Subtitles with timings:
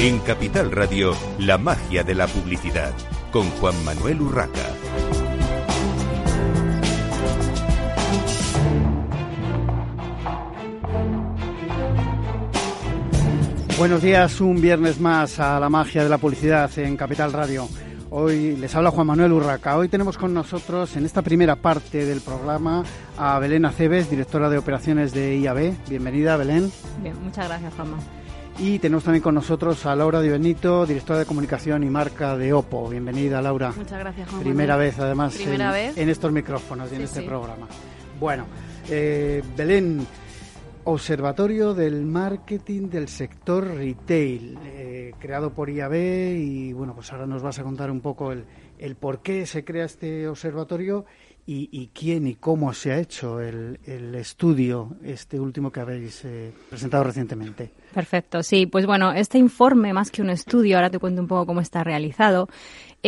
[0.00, 2.92] En Capital Radio, la magia de la publicidad,
[3.32, 4.68] con Juan Manuel Urraca.
[13.76, 17.68] Buenos días, un viernes más a la magia de la publicidad en Capital Radio.
[18.10, 19.76] Hoy les habla Juan Manuel Urraca.
[19.76, 22.84] Hoy tenemos con nosotros en esta primera parte del programa
[23.16, 25.74] a Belén Aceves, directora de operaciones de IAB.
[25.88, 26.70] Bienvenida, Belén.
[27.02, 27.98] Bien, muchas gracias, Juanma.
[28.60, 32.52] Y tenemos también con nosotros a Laura Di Benito, directora de comunicación y marca de
[32.52, 32.88] Oppo.
[32.88, 33.72] Bienvenida, Laura.
[33.76, 34.90] Muchas gracias, Juan Primera Manuel.
[34.90, 35.98] vez, además, Primera en, vez.
[35.98, 37.26] en estos micrófonos y en este sí.
[37.26, 37.68] programa.
[38.18, 38.46] Bueno,
[38.90, 40.04] eh, Belén,
[40.84, 45.94] Observatorio del Marketing del Sector Retail, eh, creado por IAB
[46.36, 48.44] y bueno, pues ahora nos vas a contar un poco el,
[48.78, 51.04] el por qué se crea este observatorio
[51.50, 56.52] y, quién y cómo se ha hecho el, el estudio, este último que habéis eh,
[56.68, 57.72] presentado recientemente.
[57.94, 58.66] Perfecto, sí.
[58.66, 61.82] Pues bueno, este informe, más que un estudio, ahora te cuento un poco cómo está
[61.82, 62.48] realizado,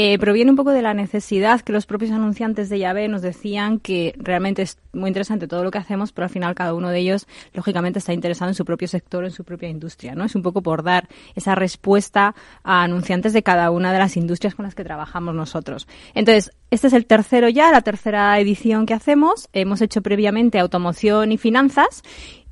[0.02, 3.78] eh, proviene un poco de la necesidad que los propios anunciantes de Yahvé nos decían
[3.78, 7.00] que realmente es muy interesante todo lo que hacemos, pero al final cada uno de
[7.00, 10.24] ellos, lógicamente, está interesado en su propio sector, en su propia industria, ¿no?
[10.24, 12.34] Es un poco por dar esa respuesta
[12.64, 15.86] a anunciantes de cada una de las industrias con las que trabajamos nosotros.
[16.14, 19.50] Entonces, este es el tercero ya, la tercera edición que hacemos.
[19.52, 22.02] Hemos hecho previamente automoción y finanzas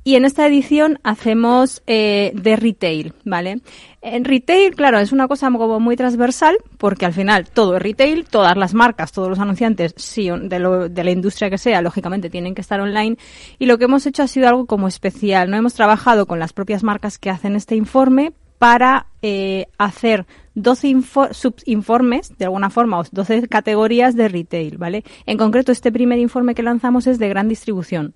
[0.03, 3.61] y en esta edición hacemos eh, de retail, ¿vale?
[4.01, 8.25] En retail, claro, es una cosa como muy transversal, porque al final todo es retail,
[8.25, 12.29] todas las marcas, todos los anunciantes, sí, de, lo- de la industria que sea, lógicamente
[12.29, 13.17] tienen que estar online.
[13.59, 15.57] Y lo que hemos hecho ha sido algo como especial, ¿no?
[15.57, 20.25] Hemos trabajado con las propias marcas que hacen este informe para eh, hacer
[20.55, 25.03] 12 info- subinformes, de alguna forma, o 12 categorías de retail, ¿vale?
[25.25, 28.15] En concreto, este primer informe que lanzamos es de gran distribución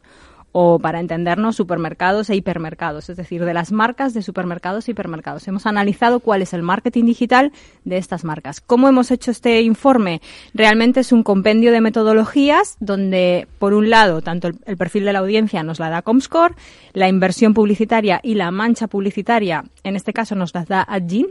[0.54, 5.48] o para entendernos supermercados e hipermercados, es decir, de las marcas de supermercados e hipermercados.
[5.48, 7.52] Hemos analizado cuál es el marketing digital
[7.84, 8.62] de estas marcas.
[8.62, 10.22] ¿Cómo hemos hecho este informe?
[10.54, 15.20] Realmente es un compendio de metodologías donde, por un lado, tanto el, perfil de la
[15.20, 16.54] audiencia nos la da Comscore,
[16.94, 21.28] la inversión publicitaria y la mancha publicitaria, en este caso, nos las da Adgin,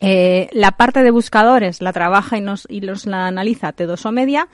[0.00, 4.48] eh, la parte de buscadores la trabaja y nos, y los la analiza T2O Media.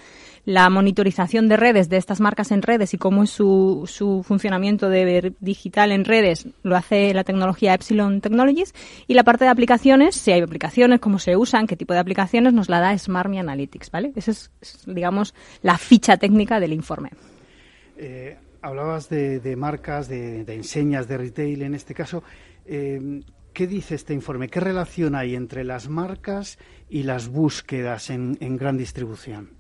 [0.47, 4.89] La monitorización de redes de estas marcas en redes y cómo es su, su funcionamiento
[4.89, 8.75] de digital en redes lo hace la tecnología Epsilon Technologies.
[9.07, 12.55] Y la parte de aplicaciones, si hay aplicaciones, cómo se usan, qué tipo de aplicaciones,
[12.55, 14.13] nos la da Smartme Analytics, ¿vale?
[14.17, 14.51] Esa es,
[14.87, 17.11] digamos, la ficha técnica del informe.
[17.99, 22.25] Eh, hablabas de, de marcas, de, de enseñas de retail en este caso.
[22.65, 23.21] Eh,
[23.53, 24.49] ¿Qué dice este informe?
[24.49, 26.59] ¿Qué relación hay entre las marcas
[26.89, 29.60] y las búsquedas en, en gran distribución?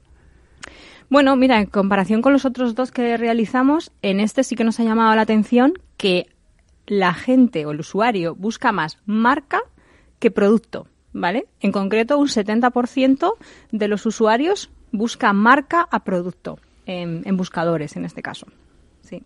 [1.10, 4.78] Bueno, mira, en comparación con los otros dos que realizamos, en este sí que nos
[4.78, 6.28] ha llamado la atención que
[6.86, 9.60] la gente o el usuario busca más marca
[10.20, 11.46] que producto, ¿vale?
[11.58, 13.34] En concreto, un 70%
[13.72, 18.46] de los usuarios busca marca a producto en, buscadores, en este caso.
[19.02, 19.24] Sí.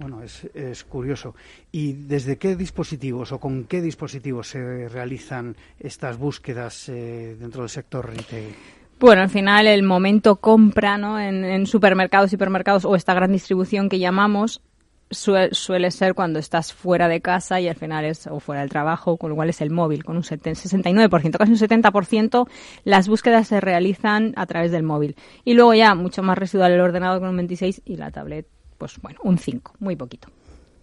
[0.00, 1.36] Bueno, es, es curioso.
[1.70, 7.70] ¿Y desde qué dispositivos o con qué dispositivos se realizan estas búsquedas eh, dentro del
[7.70, 8.54] sector retail?
[9.02, 11.18] Bueno, al final el momento compra ¿no?
[11.20, 14.62] en, en supermercados, hipermercados o esta gran distribución que llamamos
[15.10, 18.70] sue- suele ser cuando estás fuera de casa y al final es o fuera del
[18.70, 22.48] trabajo, con lo cual es el móvil, con un seten- 69%, casi un 70%
[22.84, 25.16] las búsquedas se realizan a través del móvil.
[25.44, 28.46] Y luego ya mucho más residual el ordenador con un 26 y la tablet,
[28.78, 30.28] pues bueno, un 5, muy poquito.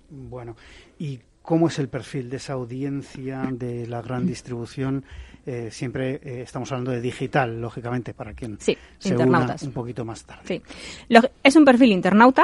[0.10, 0.58] Bueno,
[1.00, 5.06] ¿y cómo es el perfil de esa audiencia de la gran distribución?
[5.52, 9.64] Eh, siempre eh, estamos hablando de digital, lógicamente, para quien Sí, se una internautas.
[9.64, 10.44] un poquito más tarde.
[10.46, 10.62] Sí.
[11.08, 12.44] Lo- es un perfil internauta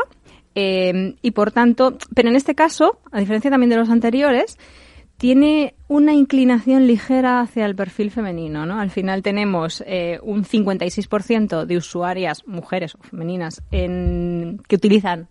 [0.55, 4.57] eh, y por tanto, pero en este caso, a diferencia también de los anteriores,
[5.17, 8.79] tiene una inclinación ligera hacia el perfil femenino, ¿no?
[8.79, 15.27] Al final tenemos eh, un 56% de usuarias, mujeres o femeninas, en, que utilizan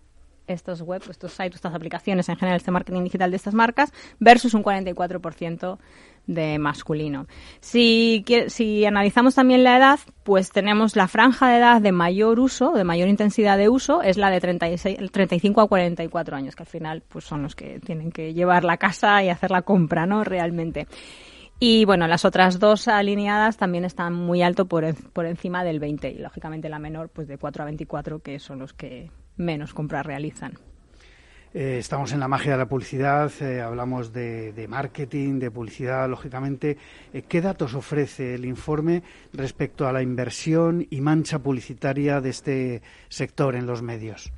[0.47, 4.55] estos web, estos sites, estas aplicaciones en general, este marketing digital de estas marcas, versus
[4.55, 5.79] un 44%
[6.26, 7.26] de masculino.
[7.61, 12.73] Si, si analizamos también la edad, pues tenemos la franja de edad de mayor uso,
[12.73, 16.69] de mayor intensidad de uso, es la de 36, 35 a 44 años, que al
[16.69, 20.25] final pues son los que tienen que llevar la casa y hacer la compra, ¿no?
[20.25, 20.87] Realmente.
[21.61, 25.79] Y bueno, las otras dos alineadas también están muy alto por, en- por encima del
[25.79, 29.73] 20 y lógicamente la menor pues de 4 a 24 que son los que menos
[29.73, 30.55] compras realizan.
[31.56, 36.11] Eh, estamos en la magia de la publicidad, eh, hablamos de, de marketing, de publicidad,
[36.11, 36.77] lógicamente.
[37.12, 42.83] Eh, ¿Qué datos ofrece el informe respecto a la inversión y mancha publicitaria de este
[43.09, 44.33] sector en los medios?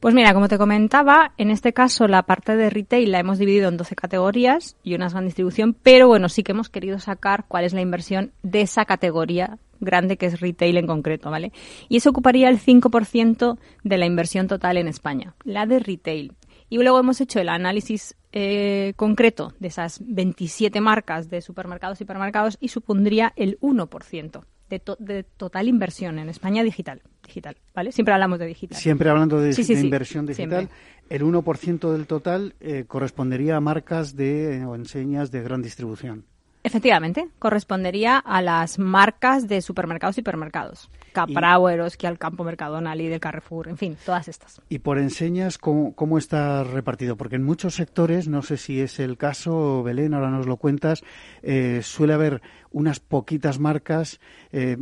[0.00, 3.68] Pues mira, como te comentaba, en este caso la parte de retail la hemos dividido
[3.68, 7.64] en 12 categorías y una gran distribución, pero bueno, sí que hemos querido sacar cuál
[7.64, 11.52] es la inversión de esa categoría grande que es retail en concreto, ¿vale?
[11.88, 16.32] Y eso ocuparía el 5% de la inversión total en España, la de retail.
[16.68, 22.04] Y luego hemos hecho el análisis eh, concreto de esas 27 marcas de supermercados y
[22.04, 24.44] hipermercados y supondría el 1%
[24.78, 27.02] de, de, total inversión en España digital.
[27.24, 27.92] Digital, ¿vale?
[27.92, 28.78] Siempre hablamos de digital.
[28.78, 30.68] Siempre hablando de, inversión digital.
[31.08, 36.24] El 1% del total eh, correspondería a marcas de, eh, o enseñas de gran distribución.
[36.62, 40.90] Efectivamente, correspondería a las marcas de supermercados y hipermercados.
[41.14, 44.60] Capravo, Eroski, Campo Mercadona, Lidl, Carrefour, en fin, todas estas.
[44.68, 47.16] ¿Y por enseñas cómo, cómo, está repartido?
[47.16, 51.04] Porque en muchos sectores, no sé si es el caso, Belén, ahora nos lo cuentas,
[51.42, 54.20] eh, suele haber unas poquitas marcas,
[54.50, 54.76] eh,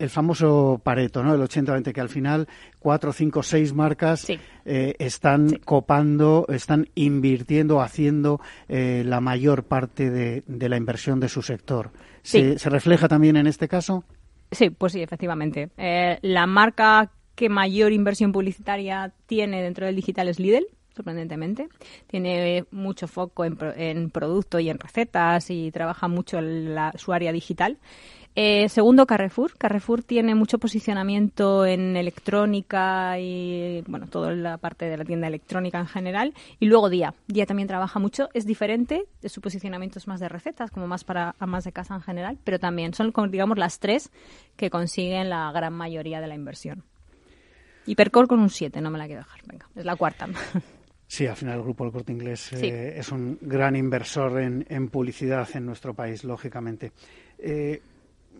[0.00, 1.34] el, famoso Pareto, ¿no?
[1.34, 2.48] El 80-20, que al final
[2.78, 4.26] cuatro, cinco, seis marcas
[4.64, 11.42] eh, están copando, están invirtiendo, haciendo la mayor parte de, de, la inversión de su
[11.42, 11.90] sector.
[12.22, 14.04] ¿Se, ¿Se refleja también en este caso?
[14.50, 15.70] Sí, pues sí, efectivamente.
[15.76, 21.68] Eh, la marca que mayor inversión publicitaria tiene dentro del digital es Lidl, sorprendentemente.
[22.06, 27.32] Tiene mucho foco en, en producto y en recetas y trabaja mucho en su área
[27.32, 27.78] digital.
[28.36, 29.56] Eh, segundo, Carrefour.
[29.56, 35.78] Carrefour tiene mucho posicionamiento en electrónica y, bueno, toda la parte de la tienda electrónica
[35.78, 36.34] en general.
[36.58, 37.14] Y luego Día.
[37.28, 38.28] Día también trabaja mucho.
[38.34, 42.02] Es diferente, su posicionamiento es más de recetas, como más para más de casa en
[42.02, 44.10] general, pero también son, digamos, las tres
[44.56, 46.82] que consiguen la gran mayoría de la inversión.
[47.86, 49.40] Hipercore con un 7, no me la quiero dejar.
[49.46, 50.28] Venga, es la cuarta.
[51.06, 54.88] Sí, al final el Grupo del Corte Inglés eh, es un gran inversor en, en,
[54.88, 56.92] publicidad en nuestro país, lógicamente.
[57.38, 57.80] Eh,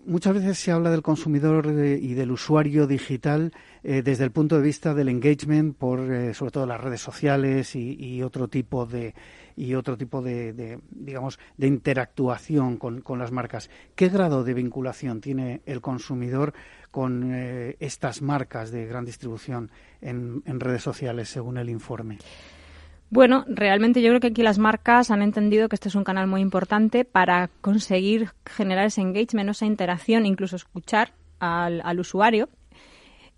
[0.07, 3.53] muchas veces se habla del consumidor y del usuario digital
[3.83, 7.75] eh, desde el punto de vista del engagement por eh, sobre todo las redes sociales
[7.75, 9.15] y, otro tipo de
[9.57, 13.71] y otro tipo de, digamos de interactuación con, las marcas.
[13.95, 16.55] ¿Qué grado de vinculación tiene el consumidor
[16.91, 19.71] con eh, estas marcas de gran distribución
[20.01, 22.19] en redes sociales según el informe?
[23.11, 26.27] Bueno, realmente yo creo que aquí las marcas han entendido que este es un canal
[26.27, 32.49] muy importante para conseguir generar ese engagement, esa interacción, incluso escuchar al, usuario.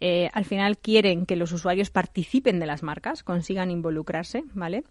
[0.00, 4.84] Eh, al final quieren que los usuarios participen de las marcas, consigan involucrarse, ¿vale?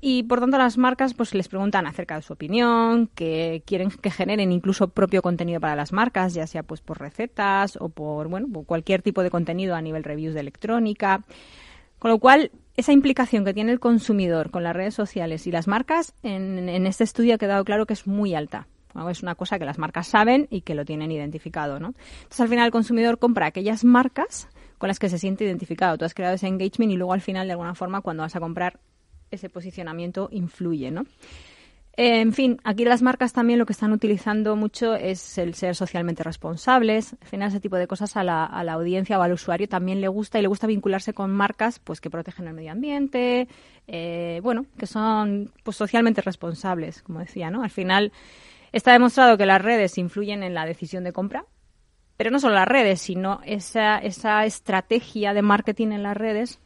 [0.00, 4.10] y por tanto las marcas pues les preguntan acerca de su opinión, que quieren que
[4.10, 8.48] generen incluso propio contenido para las marcas, ya sea pues por recetas o por bueno,
[8.64, 11.24] cualquier tipo de contenido a nivel reviews de electrónica.
[11.98, 15.68] Con lo cual, esa implicación que tiene el consumidor con las redes sociales y las
[15.68, 18.66] marcas, en, este estudio ha quedado claro que es muy alta.
[19.10, 21.94] Es una cosa que las marcas saben y que lo tienen identificado, ¿no?
[22.14, 25.96] Entonces, al final, el consumidor compra aquellas marcas con las que se siente identificado.
[25.96, 28.40] Tú has creado ese engagement y luego, al final, de alguna forma, cuando vas a
[28.40, 28.80] comprar,
[29.30, 31.06] ese posicionamiento influye, ¿no?
[31.94, 36.22] En fin, aquí las marcas también lo que están utilizando mucho es el ser socialmente
[36.22, 37.14] responsables.
[37.20, 40.00] Al final, ese tipo de cosas a la, a la, audiencia o al usuario también
[40.00, 43.46] le gusta y le gusta vincularse con marcas pues que protegen el medio ambiente,
[43.86, 47.62] eh, bueno, que son pues socialmente responsables, como decía, ¿no?
[47.62, 48.10] Al final
[48.72, 51.44] está demostrado que las redes influyen en la decisión de compra
[52.16, 56.60] pero no solo las redes, sino esa, esa estrategia de marketing en las redes,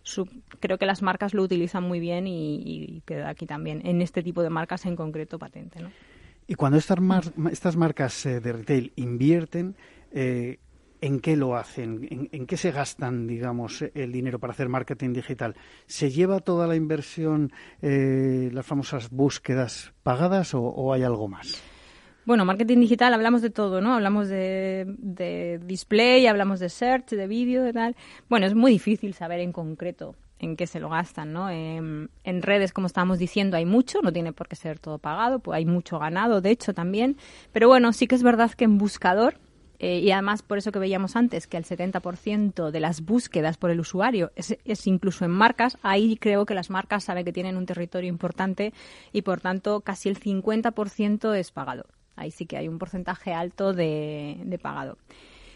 [0.60, 4.42] creo que las marcas lo utilizan muy bien y, queda aquí también, en este tipo
[4.42, 5.80] de marcas en concreto, patente.
[5.80, 5.90] ¿no?
[6.46, 6.98] Y cuando estas,
[7.50, 9.76] estas marcas eh, de retail invierten,
[10.12, 10.58] eh,
[11.00, 12.28] ¿en qué lo hacen?
[12.32, 15.54] ¿En, qué se gastan, digamos, el dinero para hacer marketing digital?
[15.86, 21.62] ¿Se lleva toda la inversión, eh, las famosas búsquedas pagadas o hay algo más?
[22.26, 23.94] Bueno, marketing digital hablamos de todo, ¿no?
[23.94, 27.94] Hablamos de, display, hablamos de search, de vídeo, de tal.
[28.28, 31.48] Bueno, es muy difícil saber en concreto en qué se lo gastan, ¿no?
[31.48, 32.10] En,
[32.42, 35.66] redes, como estábamos diciendo, hay mucho, no tiene por qué ser todo pagado, pues hay
[35.66, 37.16] mucho ganado, de hecho, también.
[37.52, 39.38] Pero bueno, sí que es verdad que en buscador,
[39.78, 43.70] eh, y además por eso que veíamos antes, que el 70% de las búsquedas por
[43.70, 47.56] el usuario es, es, incluso en marcas, ahí creo que las marcas saben que tienen
[47.56, 48.72] un territorio importante
[49.12, 51.86] y por tanto casi el 50% es pagado.
[52.16, 54.98] Ahí sí que hay un porcentaje alto de, pagado.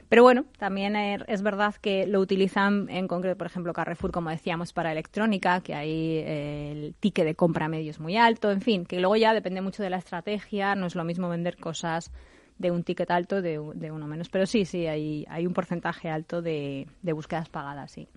[0.09, 4.73] Pero bueno, también es verdad que lo utilizan en concreto, por ejemplo, Carrefour, como decíamos,
[4.73, 8.85] para electrónica, que ahí eh, el ticket de compra medio es muy alto, en fin,
[8.85, 12.11] que luego ya depende mucho de la estrategia, no es lo mismo vender cosas
[12.59, 14.29] de un ticket alto de, de uno menos.
[14.29, 18.09] Pero sí, sí, hay, hay un porcentaje alto de, de búsquedas pagadas, sí.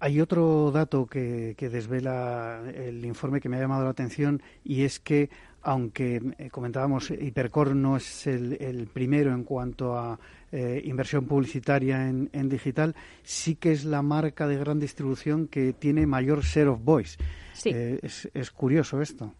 [0.00, 5.00] Hay otro dato que, desvela el informe que me ha llamado la atención y es
[5.00, 5.30] que,
[5.64, 10.18] aunque eh, comentábamos, Hipercor no es el, primero en cuanto a
[10.52, 16.06] eh, inversión publicitaria en, digital, sí que es la marca de gran distribución que tiene
[16.06, 17.16] mayor share of voice.
[17.64, 19.32] Eh, es curioso esto.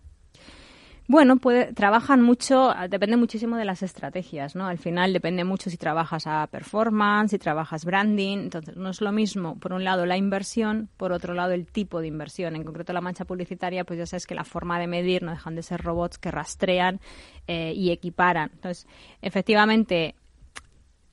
[1.06, 4.66] Bueno, puede, trabajan mucho, depende muchísimo de las estrategias, ¿no?
[4.66, 9.12] Al final depende mucho si trabajas a performance, si trabajas branding, entonces no es lo
[9.12, 12.56] mismo, por un lado la inversión, por otro lado el tipo de inversión.
[12.56, 15.54] En concreto la mancha publicitaria, pues ya sabes que la forma de medir no dejan
[15.54, 17.00] de ser robots que rastrean
[17.46, 18.50] eh, y equiparan.
[18.54, 18.86] Entonces,
[19.20, 20.14] efectivamente,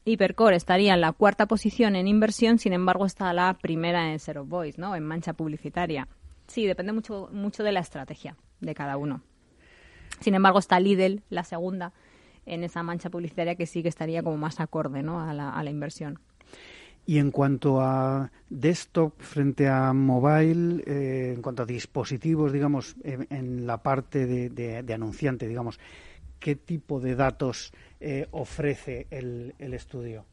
[0.06, 4.46] Hipercore estaría en la cuarta posición en inversión, sin embargo está la primera en Zero
[4.46, 4.96] Voice, ¿no?
[4.96, 6.08] En mancha publicitaria.
[6.48, 9.22] Sí, depende mucho, mucho de la estrategia de cada uno.
[10.22, 11.94] Sin embargo, está Lidl, la segunda,
[12.46, 15.20] en esa mancha publicitaria que sí que estaría como más acorde ¿no?
[15.20, 16.20] a, la, inversión.
[17.06, 23.66] Y en cuanto a desktop frente a mobile, eh, en cuanto a dispositivos, digamos, en,
[23.66, 25.80] la parte de, anunciante, digamos,
[26.40, 30.26] ¿qué tipo de datos eh, ofrece el estudio?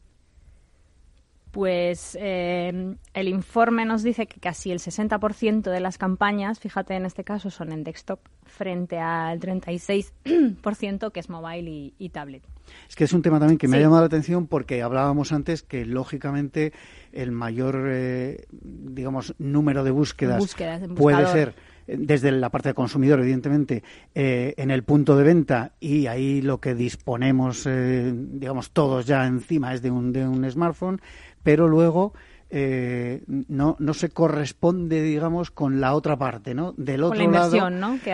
[1.51, 7.05] Pues eh, el informe nos dice que casi el 60% de las campañas, fíjate en
[7.05, 12.43] este caso, son en desktop frente al 36% que es mobile y, tablet.
[12.87, 15.63] Es que es un tema también que me ha llamado la atención porque hablábamos antes
[15.63, 16.73] que lógicamente
[17.11, 20.55] el mayor, eh, digamos, número de búsquedas,
[20.95, 21.55] puede ser
[21.87, 26.59] eh, desde la parte del consumidor, evidentemente, en el punto de venta y ahí lo
[26.59, 31.01] que disponemos, digamos, todos ya encima es de un, de un smartphone
[31.49, 32.13] pero luego
[32.51, 36.75] eh, no, no se corresponde, digamos, con la otra parte, ¿no?
[36.77, 37.69] Del otro lado,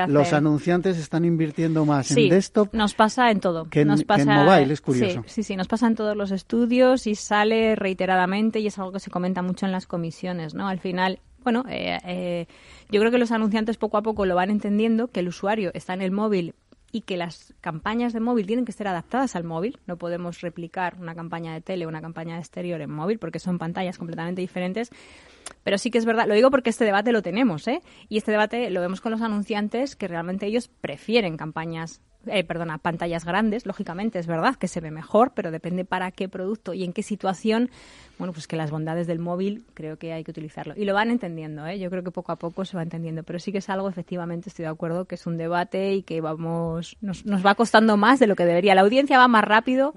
[0.08, 2.74] los anunciantes están invirtiendo más en desktop.
[2.74, 3.66] Nos pasa en todo.
[3.66, 5.24] Que en, nos pasa, mobile, es curioso.
[5.26, 9.02] Sí, sí, nos pasa en todos los estudios y sale reiteradamente y es algo que
[9.02, 10.70] se comenta mucho en las comisiones, ¿no?
[10.70, 12.48] Al final, bueno, eh, eh,
[12.90, 15.94] yo creo que los anunciantes poco a poco lo van entendiendo, que el usuario está
[15.94, 16.56] en el móvil
[16.96, 19.80] y que las campañas de móvil tienen que ser adaptadas al móvil.
[19.86, 23.40] No podemos replicar una campaña de tele o una campaña de exterior en móvil porque
[23.40, 24.92] son pantallas completamente diferentes.
[25.66, 27.82] Pero sí que es verdad, lo digo porque este debate lo tenemos, ¿eh?
[28.08, 32.78] Y este debate lo vemos con los anunciantes que realmente ellos prefieren campañas eh, perdona,
[32.78, 36.84] pantallas grandes, lógicamente es verdad que se ve mejor, pero depende para qué producto y
[36.84, 37.70] en qué situación,
[38.18, 40.74] bueno, pues que las bondades del móvil creo que hay que utilizarlo.
[40.78, 41.80] Y lo van entendiendo, ¿eh?
[41.80, 44.50] yo creo que poco a poco se va entendiendo, pero sí que es algo, efectivamente,
[44.50, 48.20] estoy de acuerdo, que es un debate y que vamos, nos, nos va costando más
[48.20, 48.76] de lo que debería.
[48.76, 49.94] La audiencia va más rápido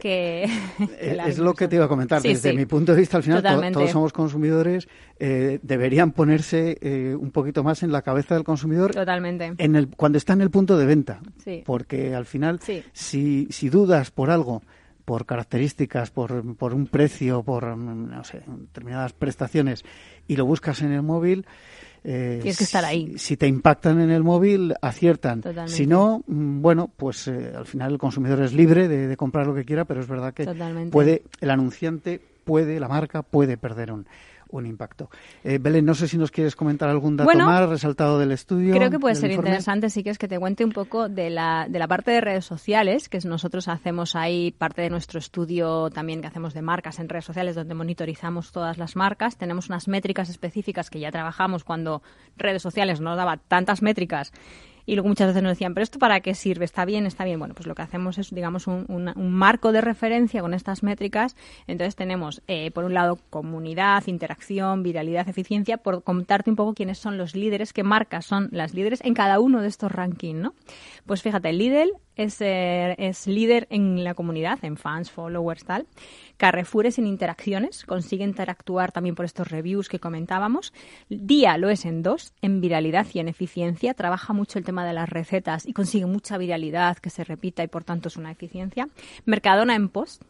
[0.00, 0.48] que,
[1.00, 2.20] es lo que te iba a comentar.
[2.20, 4.88] Desde mi punto de vista, al final, todos somos consumidores.
[5.18, 8.92] Eh, deberían ponerse eh, un poquito más en la cabeza del consumidor.
[8.92, 9.52] Totalmente.
[9.58, 11.20] En el, cuando está en el punto de venta.
[11.64, 12.60] Porque al final,
[12.92, 14.62] si, si dudas por algo,
[15.04, 19.84] por características, por, por un precio, por no sé, determinadas prestaciones,
[20.28, 21.46] y lo buscas en el móvil,
[22.02, 23.14] eh, Tienes que estar ahí.
[23.18, 25.42] Si te impactan en el móvil, aciertan.
[25.66, 29.54] Si no, mm, bueno, pues eh, al final el consumidor es libre de, comprar lo
[29.54, 30.46] que quiera, pero es verdad que
[30.90, 34.06] puede, el anunciante puede, la marca puede perder un,
[34.50, 35.10] un impacto.
[35.44, 38.74] Eh, Belén, no sé si nos quieres comentar algún dato más resaltado del estudio.
[38.74, 41.66] Creo que puede ser interesante, sí que es que te cuente un poco de la,
[41.68, 46.20] de la parte de redes sociales, que nosotros hacemos ahí parte de nuestro estudio también
[46.20, 49.36] que hacemos de marcas en redes sociales, donde monitorizamos todas las marcas.
[49.36, 52.02] Tenemos unas métricas específicas que ya trabajamos cuando
[52.36, 54.32] redes sociales nos daba tantas métricas
[54.90, 57.38] y luego muchas veces nos decían, pero esto para qué sirve, está bien, está bien.
[57.38, 61.36] Bueno, pues lo que hacemos es, digamos, un, un, marco de referencia con estas métricas.
[61.68, 66.98] Entonces tenemos, eh, por un lado, comunidad, interacción, viralidad, eficiencia, por contarte un poco quiénes
[66.98, 70.54] son los líderes, qué marcas son las líderes en cada uno de estos rankings, ¿no?
[71.06, 71.92] Pues fíjate, Lidl
[72.24, 75.86] es, líder en la comunidad, en fans, followers, tal.
[76.36, 80.72] Carrefour es en interacciones, consigue interactuar también por estos reviews que comentábamos.
[81.08, 83.94] Día lo es en dos, en viralidad y en eficiencia.
[83.94, 87.68] Trabaja mucho el tema de las recetas y consigue mucha viralidad que se repita y
[87.68, 88.88] por tanto es una eficiencia.
[89.26, 90.22] Mercadona en post,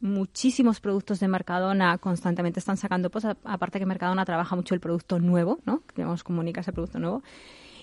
[0.00, 5.18] muchísimos productos de Mercadona constantemente están sacando post, aparte que Mercadona trabaja mucho el producto
[5.18, 5.82] nuevo, ¿no?
[5.94, 7.22] Digamos, comunica ese producto nuevo.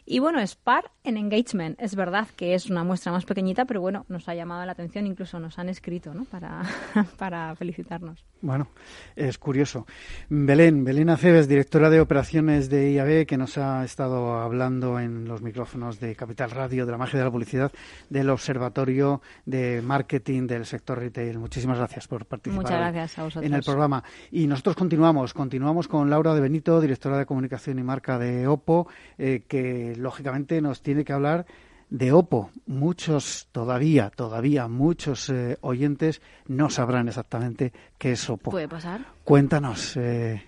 [0.06, 1.80] Y bueno, Spar en engagement.
[1.82, 5.08] Es verdad que es una muestra más pequeñita, pero bueno, nos ha llamado la atención,
[5.08, 6.26] incluso nos han escrito ¿no?
[6.26, 6.64] para,
[7.18, 8.24] para felicitarnos.
[8.42, 8.68] Bueno,
[9.16, 9.88] es curioso.
[10.30, 15.42] Belén, Belén Aceves, directora de operaciones de IAB, que nos ha estado hablando en los
[15.42, 17.72] micrófonos de Capital Radio, de la magia de la publicidad,
[18.10, 21.40] del Observatorio de Marketing del sector retail.
[21.40, 23.46] Muchísimas gracias por participar Muchas gracias a vosotros.
[23.46, 24.04] en el programa.
[24.32, 28.88] Y nosotros continuamos, continuamos con Laura de Benito, directora de comunicación y marca de OPO,
[29.18, 31.46] eh, que lógicamente nos tiene que hablar
[31.90, 32.52] de Oppo.
[32.66, 38.52] Muchos todavía, todavía muchos eh, oyentes no sabrán exactamente qué es Oppo.
[38.52, 39.02] Puede pasar.
[39.24, 40.44] Cuéntanos, eh,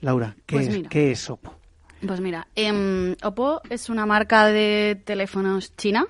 [0.00, 0.88] Laura, ¿qué, Pues es.
[0.88, 1.54] ¿qué es Oppo?
[2.06, 6.06] Pues mira, em, Oppo es una marca de teléfonos china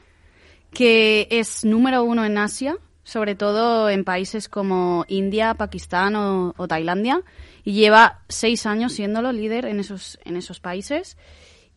[0.73, 6.68] que es número uno en Asia, sobre todo en países como India, Pakistán o, o
[6.68, 7.23] Tailandia,
[7.64, 11.16] y lleva seis años siéndolo líder en esos, en esos países.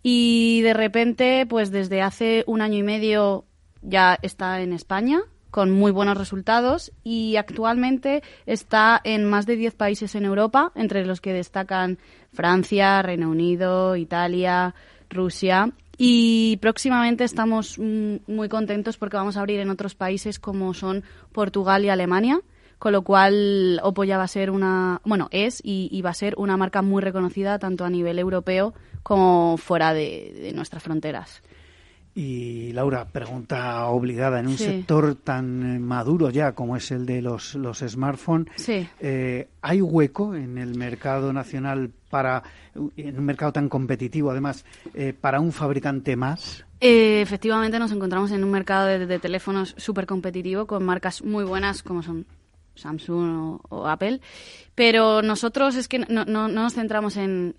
[0.04, 3.46] Y de repente, pues desde hace un año y medio
[3.82, 9.76] ya está en España con muy buenos resultados y actualmente está en más de 10
[9.76, 12.00] países en Europa, entre los que destacan
[12.34, 14.74] Francia, Reino Unido, Italia,
[15.10, 15.72] Rusia.
[15.98, 21.04] Y próximamente estamos mm, muy contentos porque vamos a abrir en otros países como son
[21.34, 22.40] Portugal y Alemania,
[22.82, 26.14] con lo cual Oppo ya va a ser una, bueno, es y, y va a
[26.16, 28.74] ser una marca muy reconocida tanto a nivel europeo
[29.04, 31.44] como fuera de, de nuestras fronteras.
[32.16, 34.66] Y Laura, pregunta obligada, en un Sí.
[34.66, 38.88] sector tan eh, maduro ya como es el de los, los smartphones, Sí.
[39.00, 42.42] eh, ¿hay hueco en el mercado nacional para,
[42.98, 46.66] en un mercado tan competitivo además, eh, para un fabricante más?
[46.80, 51.44] Eh, efectivamente nos encontramos en un mercado de, de teléfonos súper competitivo con marcas muy
[51.44, 52.26] buenas como son
[52.76, 54.22] Samsung o, o Apple,
[54.76, 57.54] pero nosotros es que no, no- no nos centramos en,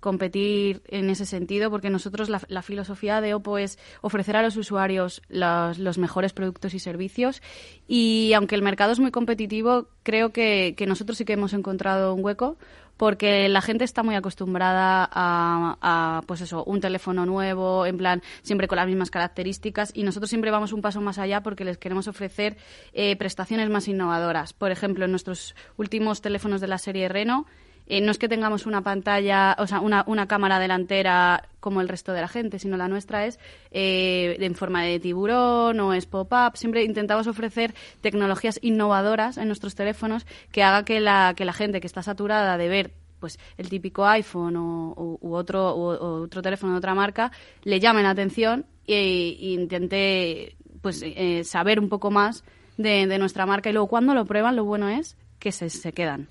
[0.00, 5.22] competir en ese sentido porque nosotros la, filosofía de Oppo es ofrecer a los usuarios
[5.28, 7.42] los, mejores productos y servicios
[7.88, 12.24] y aunque el mercado es muy competitivo, creo que nosotros sí que hemos encontrado un
[12.24, 12.56] hueco
[12.96, 18.22] porque la gente está muy acostumbrada a, a, pues eso, un teléfono nuevo, en plan,
[18.42, 21.78] siempre con las mismas características, y nosotros siempre vamos un paso más allá porque les
[21.78, 22.56] queremos ofrecer
[22.92, 24.52] eh, prestaciones más innovadoras.
[24.52, 27.46] Por ejemplo, en nuestros últimos teléfonos de la serie Reno,
[27.86, 31.88] eh, no es que tengamos una pantalla, o sea, una, una cámara delantera como el
[31.88, 33.38] resto de la gente, sino la nuestra es
[33.70, 36.56] eh, en forma de tiburón o es pop-up.
[36.56, 41.80] Siempre intentamos ofrecer tecnologías innovadoras en nuestros teléfonos que haga que la, que la gente
[41.80, 46.42] que está saturada de ver pues el típico iPhone o, u- otro, u- u otro
[46.42, 52.10] teléfono de otra marca le llame la atención e intente pues eh, saber un poco
[52.10, 52.44] más
[52.76, 55.92] de, de nuestra marca y luego cuando lo prueban lo bueno es que se, se
[55.92, 56.28] quedan.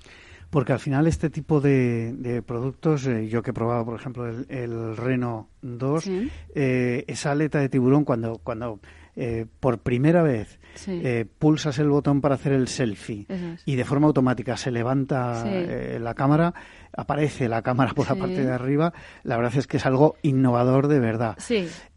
[0.54, 4.28] Porque al final este tipo de, de productos, eh, yo que he probado, por ejemplo,
[4.30, 6.30] el, el Reno 2, Sí.
[6.54, 8.80] eh, esa aleta de tiburón, cuando, cuando
[9.16, 11.02] eh, por primera vez Sí.
[11.04, 13.62] eh, pulsas el botón para hacer el selfie es.
[13.66, 15.50] y de forma automática se levanta Sí.
[15.52, 16.54] eh, la cámara,
[16.96, 20.88] aparece la cámara por la parte de arriba, la verdad es que es algo innovador
[20.88, 21.36] de verdad.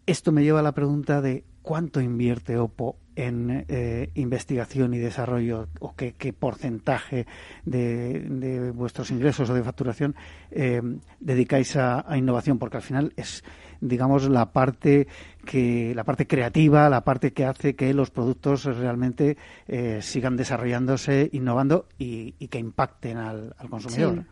[0.06, 5.68] Esto me lleva a la pregunta de cuánto invierte Oppo en eh, investigación y desarrollo
[5.80, 7.26] o qué, porcentaje
[7.64, 10.14] de, de vuestros ingresos o de facturación
[10.50, 10.80] eh,
[11.18, 13.42] dedicáis a, innovación, porque al final es
[13.80, 15.06] digamos la parte
[15.44, 21.28] que la parte creativa, la parte que hace que los productos realmente eh, sigan desarrollándose,
[21.32, 24.14] innovando y, y que impacten al, consumidor.
[24.14, 24.22] Sí.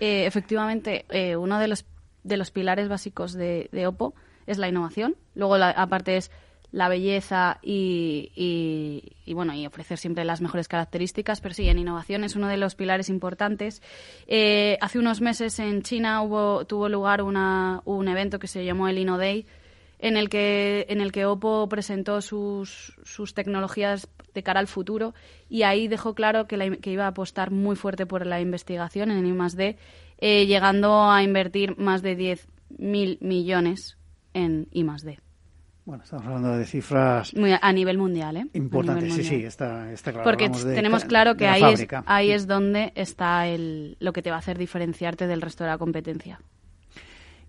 [0.00, 1.04] Eh, efectivamente,
[1.36, 1.86] uno de los,
[2.22, 4.14] de los pilares básicos de, de Oppo
[4.46, 5.16] es la innovación.
[5.34, 6.30] Luego, la- aparte, es
[6.70, 9.02] la belleza y,
[9.32, 12.74] bueno y ofrecer siempre las mejores características pero sí en innovación es uno de los
[12.74, 13.82] pilares importantes
[14.26, 18.88] Eh, hace unos meses en China hubo tuvo lugar una, un evento que se llamó
[18.88, 19.46] el Inno Day
[20.00, 25.14] en el que en el que Oppo presentó sus, sus tecnologías de cara al futuro
[25.48, 29.10] y ahí dejó claro que, la- que iba a apostar muy fuerte por la investigación
[29.10, 29.76] en I+D,
[30.20, 33.96] eh, llegando a invertir más de 10.000 millones
[34.34, 35.18] en I+D.
[35.88, 38.46] Bueno, estamos hablando de cifras Muy a, a nivel mundial, ¿eh?
[38.52, 40.24] Importantes, sí, sí, está, está claro.
[40.24, 44.28] Porque de tenemos claro que ahí es, ahí es donde está el, lo que te
[44.28, 46.42] va a hacer diferenciarte del resto de la competencia.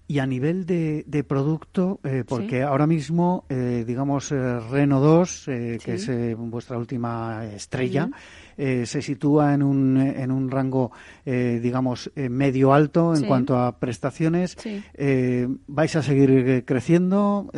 [0.08, 2.62] Y a nivel de, de producto, eh, porque Sí.
[2.62, 8.10] ahora mismo, eh, digamos, eh, Reno 2, eh, que es eh, vuestra última estrella,
[8.58, 10.92] eh, se sitúa en un, en un rango,
[11.26, 13.28] eh, digamos, eh, medio-alto en Sí.
[13.28, 14.56] cuanto a prestaciones.
[14.58, 14.82] Sí.
[14.96, 17.52] Eh, ¿Vais a seguir eh, creciendo?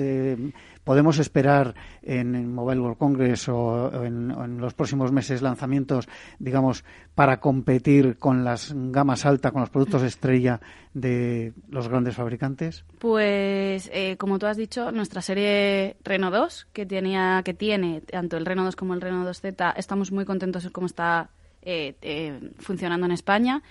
[0.83, 6.07] ¿Podemos esperar en, Mobile World Congress o, en, los próximos meses lanzamientos,
[6.39, 6.83] digamos,
[7.15, 10.59] para competir con las gamas altas, con los productos estrella
[10.93, 12.83] de los grandes fabricantes?
[12.99, 18.37] Pues, eh, como tú has dicho, nuestra serie Reno 2, que, tenía, que tiene tanto
[18.37, 21.29] el Reno 2 como el Reno 2Z, estamos muy contentos de cómo está
[21.63, 23.61] eh, eh, funcionando en España.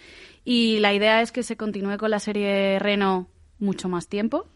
[0.44, 3.26] Y la idea es que se continúe con la serie Reno
[3.58, 4.46] mucho más tiempo.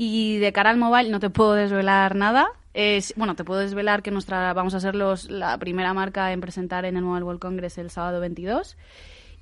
[0.00, 2.46] Y de cara al mobile no te puedo desvelar nada.
[2.72, 6.40] Es, bueno, te puedo desvelar que nuestra vamos a ser los, la primera marca en
[6.40, 8.76] presentar en el Mobile World Congress el sábado 22.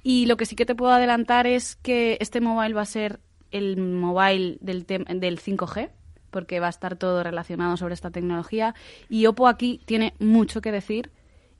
[0.02, 3.20] Y lo que sí que te puedo adelantar es que este mobile va a ser
[3.50, 5.90] el mobile del, del 5G,
[6.30, 8.74] porque va a estar todo relacionado sobre esta tecnología.
[9.10, 11.10] Y Oppo aquí tiene mucho que decir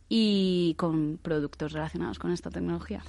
[0.08, 3.02] y con productos relacionados con esta tecnología.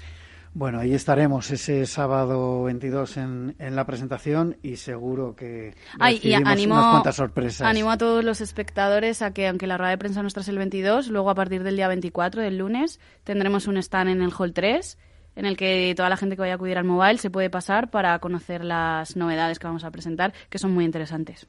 [0.53, 6.33] Bueno, ahí estaremos ese sábado 22 en, en la presentación y seguro que Ay, y
[6.33, 7.67] animo, unas cuantas sorpresas.
[7.67, 10.57] Animo a todos los espectadores a que, aunque la rueda de prensa nuestra es el
[10.57, 14.53] 22, luego a partir del día 24, del lunes, tendremos un stand en el Hall
[14.53, 14.97] 3
[15.37, 17.91] en el que toda la gente que vaya a acudir al mobile se puede pasar
[17.91, 21.45] para conocer las novedades que vamos a presentar, que son muy interesantes.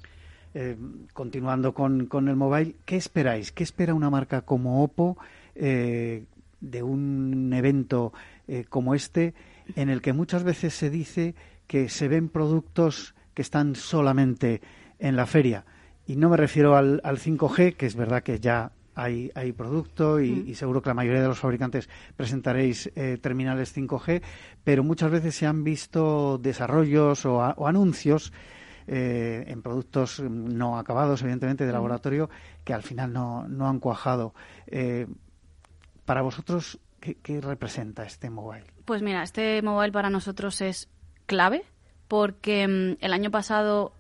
[0.52, 0.76] Eh,
[1.14, 3.50] continuando con, con, el mobile, ¿qué esperáis?
[3.50, 5.16] ¿Qué espera una marca como Oppo
[5.54, 6.24] eh,
[6.60, 8.12] de un evento
[8.48, 9.34] eh, como este,
[9.76, 11.34] en el que muchas veces se dice
[11.66, 14.60] que se ven productos que están solamente
[14.98, 15.64] en la feria?
[16.06, 20.18] Y no me refiero al, al 5G, que es verdad que ya hay, hay producto
[20.20, 24.22] y, seguro que la mayoría de los fabricantes presentaréis eh, terminales 5G,
[24.64, 28.32] pero muchas veces se han visto desarrollos o, anuncios
[28.88, 32.28] eh, en productos no acabados, evidentemente, de laboratorio,
[32.64, 34.34] que al final no, no han cuajado.
[34.66, 35.06] Eh,
[36.04, 38.64] para vosotros, ¿qué, ¿qué representa este mobile?
[38.84, 40.88] Pues mira, este mobile para nosotros es
[41.26, 41.64] clave
[42.08, 43.92] porque mm, el año pasado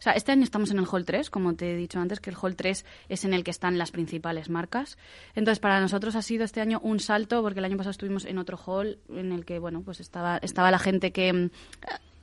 [0.00, 2.30] o sea, este año estamos en el Hall 3, como te he dicho antes, que
[2.30, 4.96] el Hall 3 es en el que están las principales marcas.
[5.34, 8.38] Entonces, para nosotros ha sido este año un salto, porque el año pasado estuvimos en
[8.38, 11.50] otro hall en el que, bueno, pues estaba, estaba la gente que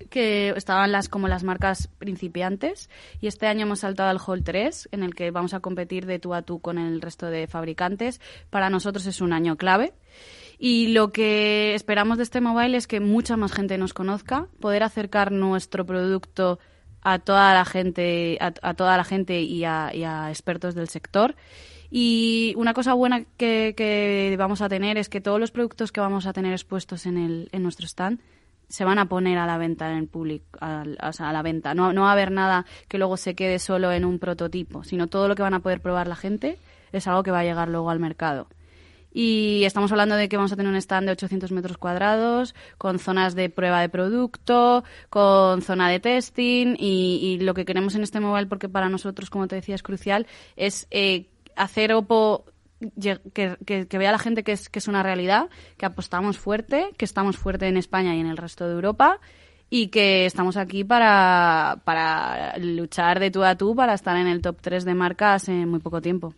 [0.09, 2.89] que estaban las como las marcas principiantes
[3.21, 6.19] y este año hemos saltado al Hall 3 en el que vamos a competir de
[6.19, 8.21] tú a tú con el resto de fabricantes.
[8.49, 9.93] Para nosotros es un año clave.
[10.59, 14.81] Y lo que esperamos de este mobile es que mucha más gente nos conozca, poder
[14.81, 16.57] acercar nuestro producto
[17.01, 21.35] a toda la gente, a, toda la gente y a, expertos del sector.
[21.91, 26.25] Y una cosa buena que, vamos a tener es que todos los productos que vamos
[26.25, 28.19] a tener expuestos en, el, en nuestro stand
[28.69, 31.73] se van a poner a la venta en el público, a, a la venta.
[31.73, 35.07] No, no va a haber nada que luego se quede solo en un prototipo, sino
[35.07, 36.57] todo lo que van a poder probar la gente
[36.91, 38.47] es algo que va a llegar luego al mercado.
[39.19, 42.99] Y estamos hablando de que vamos a tener un stand de 800 metros cuadrados, con
[42.99, 46.75] zonas de prueba de producto, con zona de testing.
[46.77, 50.27] Y, lo que queremos en este mobile, porque para nosotros, como te decía, es crucial,
[50.55, 52.45] es eh, hacer OPPO
[53.33, 57.05] que, que, vea la gente que es, que es una realidad, que apostamos fuerte, que
[57.05, 59.19] estamos fuerte en España y en el resto de Europa
[59.69, 64.41] y que estamos aquí para, para luchar de tú a tú para estar en el
[64.41, 66.33] top 3 de marcas en muy poco tiempo.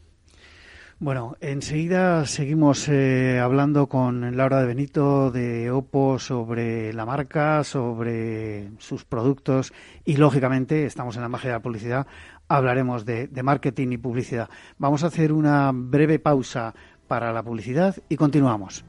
[1.01, 8.71] Bueno, enseguida seguimos eh, hablando con Laura de Benito de Oppo sobre la marca, sobre
[8.79, 9.71] sus productos
[10.03, 12.07] y, lógicamente, estamos en la magia de la publicidad,
[12.49, 14.49] hablaremos de, marketing y publicidad.
[14.77, 16.73] Vamos a hacer una breve pausa
[17.07, 18.83] para la publicidad y continuamos.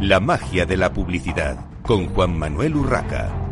[0.00, 3.51] La magia de la publicidad con Juan Manuel Urraca.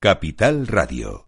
[0.00, 1.27] Capital Radio.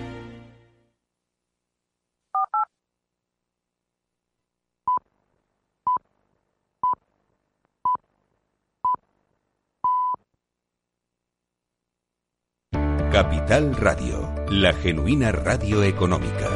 [13.11, 16.47] Capital Radio, la genuina radio económica.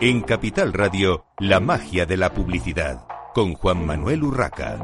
[0.00, 4.78] En Capital Radio, la magia de la publicidad, con Juan Manuel Urraca.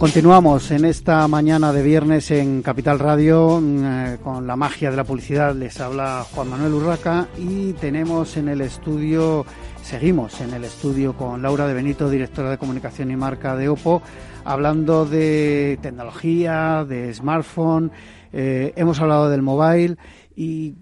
[0.00, 4.96] Continuamos en esta mañana de viernes en Capital Radio mm, eh, con la magia de
[4.96, 5.54] la publicidad.
[5.54, 9.44] Les habla Juan Manuel Urraca y tenemos en el estudio,
[9.90, 14.02] seguimos en el estudio con Laura de Benito, directora de comunicación y marca de Oppo,
[14.44, 17.90] hablando de tecnología, de smartphone.
[18.32, 19.96] Eh, hemos hablado del mobile
[20.36, 20.76] y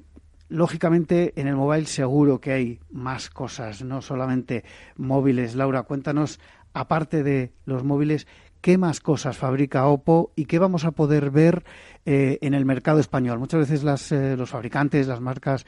[0.50, 4.64] Lógicamente, en el mobile seguro que hay más cosas, no solamente
[4.96, 5.54] móviles.
[5.54, 6.40] Laura, cuéntanos,
[6.72, 8.26] aparte de los móviles,
[8.62, 11.64] qué más cosas fabrica Oppo y qué vamos a poder ver
[12.06, 13.38] eh, en el mercado español.
[13.38, 15.66] Muchas veces las, eh, los fabricantes, las marcas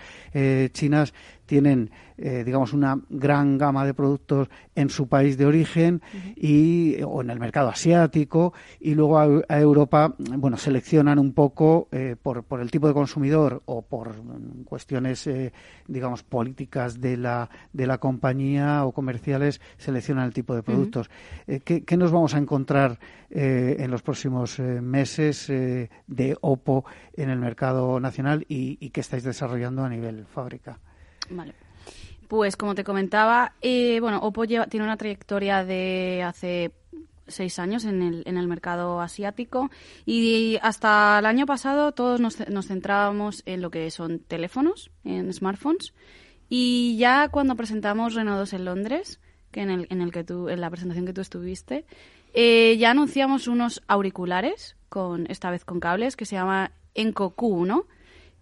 [0.72, 1.12] chinas
[1.50, 6.00] tienen, digamos, una gran gama de productos en su país de origen
[6.36, 11.88] y, o en el mercado asiático y luego a, Europa, bueno, seleccionan un poco
[12.22, 14.14] por, por, el tipo de consumidor o por
[14.64, 15.28] cuestiones,
[15.88, 21.10] digamos, políticas de la, de la compañía o comerciales, seleccionan el tipo de productos.
[21.64, 26.84] ¿qué, ¿qué, nos vamos a encontrar en los próximos meses de Oppo
[27.14, 30.78] en el mercado nacional y, y qué estáis desarrollando a nivel fábrica.
[31.30, 31.54] Vale.
[32.28, 36.72] Pues como te comentaba, eh, bueno, Oppo tiene una trayectoria de hace
[37.26, 39.70] seis años en el, en el mercado asiático
[40.04, 45.32] y hasta el año pasado todos nos, nos centrábamos en lo que son teléfonos, en
[45.32, 45.92] smartphones
[46.50, 49.20] y ya cuando presentamos Renault 2 en Londres,
[49.52, 51.86] que en el, en el que tú, en la presentación que tú estuviste,
[52.34, 57.86] eh, ya anunciamos unos auriculares con esta vez con cables, que se llama Enco Q1,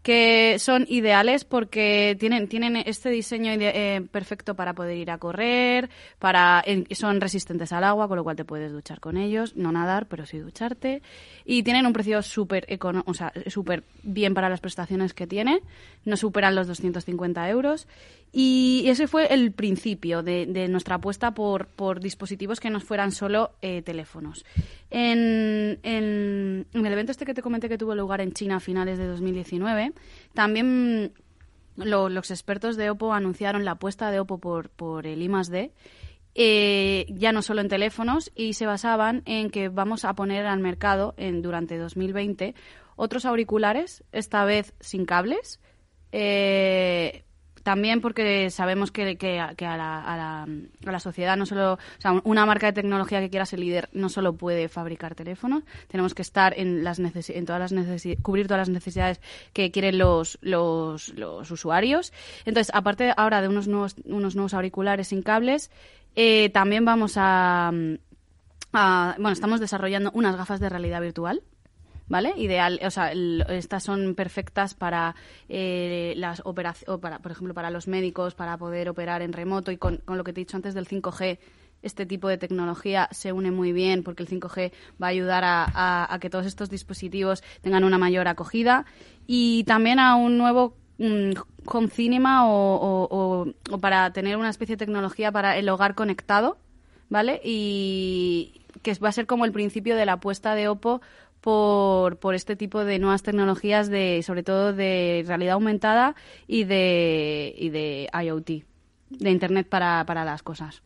[0.08, 5.90] que son ideales porque tienen, tienen este diseño eh, perfecto para poder ir a correr,
[6.18, 10.06] para son resistentes al agua, con lo cual te puedes duchar con ellos, no nadar,
[10.06, 11.02] pero sí ducharte.
[11.44, 12.66] Y tienen un precio súper
[13.04, 13.34] o sea,
[14.02, 15.60] bien para las prestaciones que tiene,
[16.06, 17.86] no superan los 250 euros.
[18.30, 23.52] Y ese fue el principio de, nuestra apuesta por, por, dispositivos que no fueran solo
[23.62, 24.44] eh, teléfonos.
[24.90, 29.06] En, el evento este que te comenté que tuvo lugar en China a finales de
[29.06, 29.92] 2019,
[30.34, 31.12] también
[31.76, 35.30] los expertos de Oppo anunciaron la apuesta de Oppo por, por el I
[36.34, 40.60] eh, ya no solo en teléfonos, y se basaban en que vamos a poner al
[40.60, 42.54] mercado en, durante 2020
[42.96, 45.60] otros auriculares, esta vez sin cables,
[46.12, 47.24] eh,
[47.62, 50.46] también porque sabemos que, a,
[50.82, 54.08] la, sociedad no solo, o sea, una marca de tecnología que quiera ser líder no
[54.08, 58.68] solo puede fabricar teléfonos, tenemos que estar en las en todas las cubrir todas las
[58.68, 59.20] necesidades
[59.52, 61.12] que quieren los, los,
[61.50, 62.12] usuarios.
[62.44, 65.70] Entonces, aparte ahora de unos nuevos, unos nuevos auriculares sin cables,
[66.16, 67.72] eh, también vamos a,
[68.72, 71.42] a, bueno, estamos desarrollando unas gafas de realidad virtual
[72.08, 72.32] ¿vale?
[72.36, 75.14] Ideal, o sea, estas son perfectas para
[75.48, 79.76] eh, las operaciones, para, por ejemplo, para los médicos, para poder operar en remoto y
[79.76, 81.38] con, lo que te he dicho antes del 5G,
[81.82, 86.18] este tipo de tecnología se une muy bien porque el 5G va a ayudar a,
[86.20, 88.84] que todos estos dispositivos tengan una mayor acogida
[89.26, 91.32] y también a un nuevo mm,
[91.66, 96.58] home cinema o, o, para tener una especie de tecnología para el hogar conectado,
[97.10, 97.40] ¿vale?
[97.44, 101.00] Y que va a ser como el principio de la apuesta de Oppo
[101.40, 106.14] por, por este tipo de nuevas tecnologías, de sobre todo de realidad aumentada
[106.46, 108.64] y de, y de IoT,
[109.10, 110.82] de Internet para, para las cosas.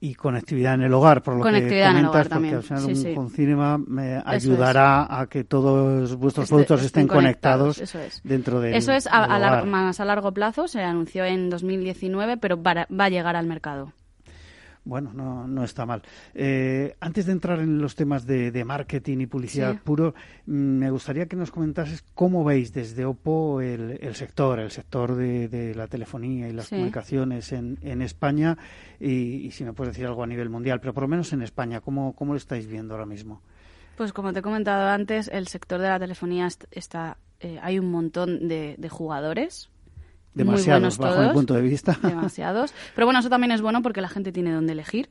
[0.00, 3.78] Y conectividad en el hogar, por lo conectividad que comentas, porque al final un cinema
[3.78, 7.82] me ayudará a que todos vuestros este, productos estén, conectados,
[8.22, 12.86] dentro de Eso es a, más a largo plazo, se anunció en 2019, pero va
[12.98, 13.92] a llegar al mercado.
[14.84, 16.02] Bueno, no, no está mal.
[16.34, 20.14] Eh, antes de entrar en los temas de, marketing y publicidad puro,
[20.46, 25.74] mm, me gustaría que nos comentases cómo veis desde Oppo el, sector, el sector de,
[25.74, 28.58] la telefonía y las comunicaciones en, en España
[29.00, 31.80] y, si me puedes decir algo a nivel mundial, pero por lo menos en España,
[31.80, 33.40] ¿cómo, cómo lo estáis viendo ahora mismo?
[33.96, 37.90] Pues como te he comentado antes, el sector de la telefonía está, eh, hay un
[37.90, 39.70] montón de, de jugadores
[40.34, 41.98] Demasiados, bajo mi punto de vista.
[42.02, 42.74] Demasiados.
[42.94, 45.10] Pero bueno, eso también es bueno porque la gente tiene donde elegir.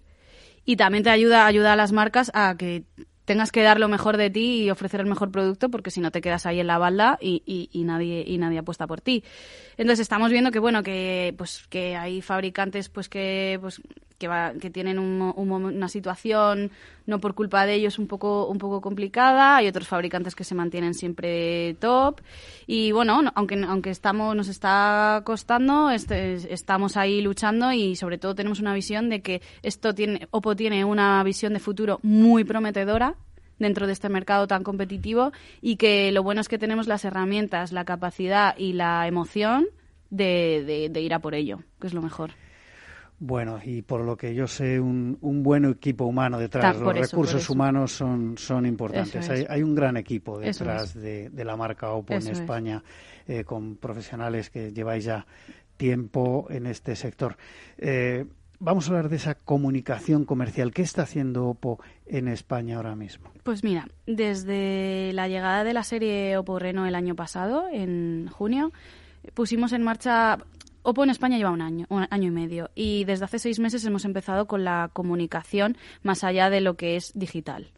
[0.65, 2.83] Y también te ayuda, ayuda a las marcas a que
[3.25, 6.11] tengas que dar lo mejor de ti y ofrecer el mejor producto porque si no
[6.11, 9.23] te quedas ahí en la balda y, y, nadie y nadie apuesta por ti
[9.77, 13.81] entonces estamos viendo que bueno que pues que hay fabricantes pues que pues
[14.17, 16.71] que, que tienen una situación
[17.05, 20.55] no por culpa de ellos un poco un poco complicada hay otros fabricantes que se
[20.55, 22.21] mantienen siempre top
[22.65, 28.35] y bueno aunque aunque estamos nos está costando este, estamos ahí luchando y sobre todo
[28.35, 33.15] tenemos una visión de que esto tiene Oppo tiene una visión de futuro muy prometedora
[33.59, 37.71] dentro de este mercado tan competitivo y que lo bueno es que tenemos las herramientas,
[37.71, 39.67] la capacidad y la emoción
[40.09, 42.31] de, de ir a por ello, que es lo mejor.
[43.25, 46.77] Bueno, y por lo que yo sé, un, un buen equipo humano detrás.
[46.77, 49.29] Los recursos humanos son, son importantes.
[49.29, 52.83] Hay, un gran equipo detrás de, la marca Oppo en España,
[53.25, 55.25] eh, con profesionales que lleváis ya
[55.77, 57.37] tiempo en este sector.
[57.77, 58.25] Eh,
[58.59, 60.73] vamos a hablar de esa comunicación comercial.
[60.73, 63.31] ¿Qué está haciendo Oppo en España ahora mismo?
[63.43, 68.73] Pues mira, desde la llegada de la serie Oppo Reno el año pasado, en junio,
[69.33, 70.39] pusimos en marcha
[70.83, 73.85] Oppo en España lleva un año, un año y medio, y desde hace seis meses
[73.85, 77.71] hemos empezado con la comunicación más allá de lo que es digital.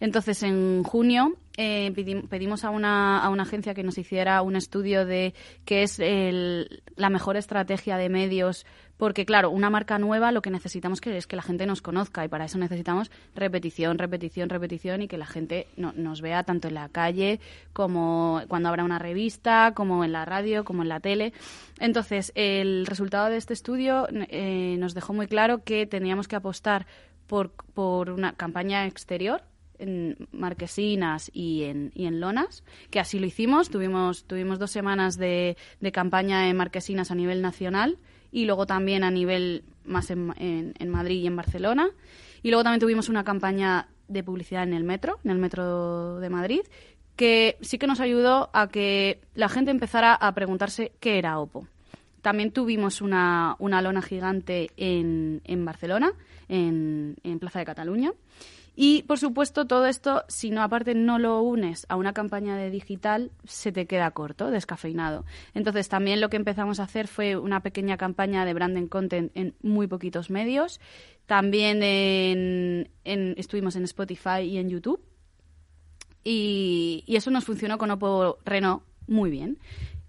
[0.00, 1.92] Entonces, en junio eh,
[2.30, 7.10] pedimos a una, a una agencia que nos hiciera un estudio de qué es la
[7.10, 8.64] mejor estrategia de medios,
[8.96, 12.28] porque claro, una marca nueva lo que necesitamos es que la gente nos conozca y
[12.28, 16.88] para eso necesitamos repetición, repetición, repetición y que la gente nos vea tanto en la
[16.90, 17.40] calle
[17.72, 21.32] como cuando habrá una revista, como en la radio, como en la tele.
[21.80, 26.86] Entonces, el resultado de este estudio eh, nos dejó muy claro que teníamos que apostar
[27.26, 29.42] por, por una campaña exterior
[29.78, 33.70] en marquesinas y en, y en lonas, que así lo hicimos.
[33.70, 37.98] Tuvimos, tuvimos dos semanas de, de campaña en marquesinas a nivel nacional
[38.30, 41.88] y luego también a nivel más en, en, Madrid y en Barcelona.
[42.42, 46.30] Y luego también tuvimos una campaña de publicidad en el metro, en el metro de
[46.30, 46.60] Madrid,
[47.16, 51.66] que sí que nos ayudó a que la gente empezara a preguntarse qué era Oppo.
[52.22, 56.12] También tuvimos una, una lona gigante en, en Barcelona,
[56.48, 58.12] en, en Plaza de Cataluña.
[58.80, 62.70] Y, por supuesto, todo esto, si no aparte no lo unes a una campaña de
[62.70, 65.24] digital, se te queda corto, descafeinado.
[65.52, 69.56] Entonces, también lo que empezamos a hacer fue una pequeña campaña de branding content en
[69.62, 70.80] muy poquitos medios.
[71.26, 72.88] También en,
[73.36, 75.00] estuvimos en Spotify y en YouTube.
[76.22, 79.58] Y, eso nos funcionó con Oppo Reno muy bien.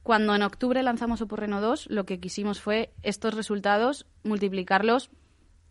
[0.04, 5.10] Cuando en octubre lanzamos Oppo Reno 2, lo que quisimos fue estos resultados multiplicarlos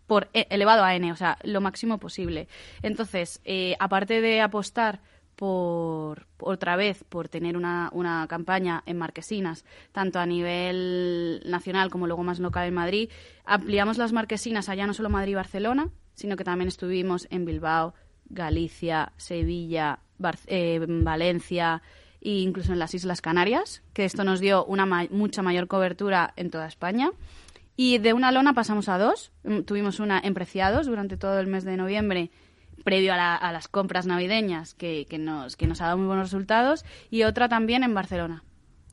[0.09, 2.49] por e, elevado a n, o sea, lo máximo posible.
[2.83, 5.01] Entonces, eh, aparte de apostar
[5.37, 12.09] por otra vez por tener una, una, campaña en marquesinas, tanto a nivel nacional como
[12.09, 13.11] luego más local en Madrid,
[13.44, 17.94] ampliamos las marquesinas allá no solo Madrid y Barcelona, sino que también estuvimos en Bilbao,
[18.29, 20.01] Galicia, Sevilla,
[20.49, 21.83] eh, Valencia
[22.21, 26.51] e incluso en las Islas Canarias, que esto nos dio una mucha mayor cobertura en
[26.51, 27.11] toda España.
[27.81, 29.31] Y de una lona pasamos a dos.
[29.45, 32.33] Mm, tuvimos una en Preciados durante todo el mes de noviembre,
[32.83, 36.85] previo a, las compras navideñas, que, nos, que nos ha dado muy buenos resultados.
[37.09, 38.43] Y otra también en Barcelona,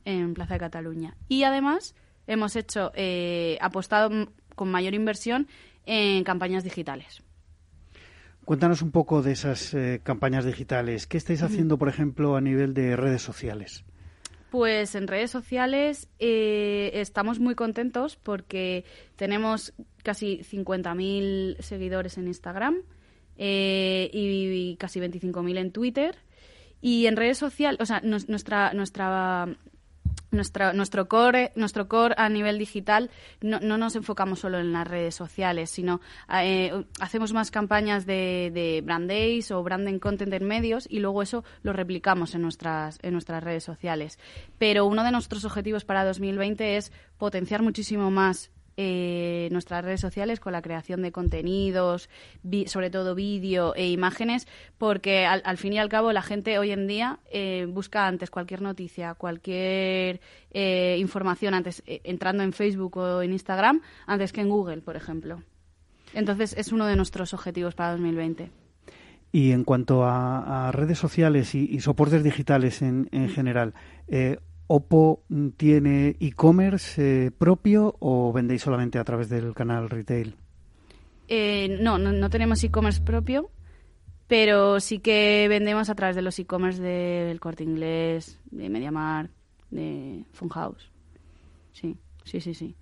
[0.04, 1.16] en Plaza de Cataluña.
[1.26, 1.96] Y además
[2.28, 5.48] hemos hecho, eh, apostado con mayor inversión
[5.84, 7.24] en campañas digitales.
[8.44, 11.08] Cuéntanos un poco de esas eh, campañas digitales.
[11.08, 13.84] ¿Qué estáis haciendo, por ejemplo, a nivel de redes sociales?
[14.50, 18.84] Pues en redes sociales eh, estamos muy contentos porque
[19.16, 22.76] tenemos casi 50.000 seguidores en Instagram
[23.36, 26.16] eh, y, casi 25.000 en Twitter.
[26.80, 29.48] Y en redes sociales, o sea, nuestra, nuestra
[30.36, 34.86] nuestra, nuestro core nuestro core a nivel digital no, no nos enfocamos solo en las
[34.86, 36.00] redes sociales sino
[36.32, 41.22] eh, hacemos más campañas de, de brand days o branding content en medios y luego
[41.22, 44.18] eso lo replicamos en nuestras en nuestras redes sociales.
[44.58, 50.40] Pero uno de nuestros objetivos para 2020 es potenciar muchísimo más eh, nuestras redes sociales
[50.40, 52.08] con la creación de contenidos,
[52.66, 54.46] sobre todo vídeo e imágenes,
[54.78, 58.62] porque al, fin y al cabo la gente hoy en día eh, busca antes cualquier
[58.62, 64.48] noticia, cualquier eh, información antes eh, entrando en Facebook o en Instagram antes que en
[64.48, 65.42] Google, por ejemplo.
[66.14, 68.50] Entonces es uno de nuestros objetivos para 2020.
[69.32, 73.74] Y en cuanto a, redes sociales y, soportes digitales en, en general,
[74.08, 74.38] eh,
[74.68, 75.22] ¿Oppo
[75.56, 80.34] tiene e-commerce eh, propio o vendéis solamente a través del canal retail?
[81.28, 83.50] Eh, no, no, tenemos e-commerce propio,
[84.26, 89.32] pero sí que vendemos a través de los e-commerce del Corte Inglés, de MediaMarkt,
[89.70, 90.90] de Funhouse.
[91.72, 92.74] Sí, sí, sí, sí.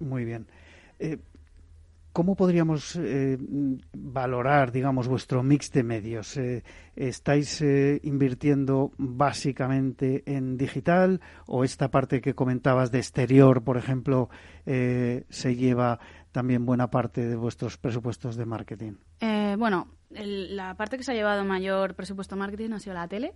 [0.00, 0.46] Muy bien.
[0.98, 1.18] Eh,
[2.12, 3.38] ¿Cómo podríamos eh,
[3.92, 6.36] valorar, digamos, vuestro mix de medios?
[6.36, 6.64] Eh,
[6.96, 14.28] ¿Estáis eh, invirtiendo básicamente en digital o esta parte que comentabas de exterior, por ejemplo,
[14.64, 16.00] se lleva
[16.32, 18.92] también buena parte de vuestros presupuestos de marketing.
[19.58, 23.34] Bueno, la parte que se ha llevado mayor presupuesto marketing ha sido la tele,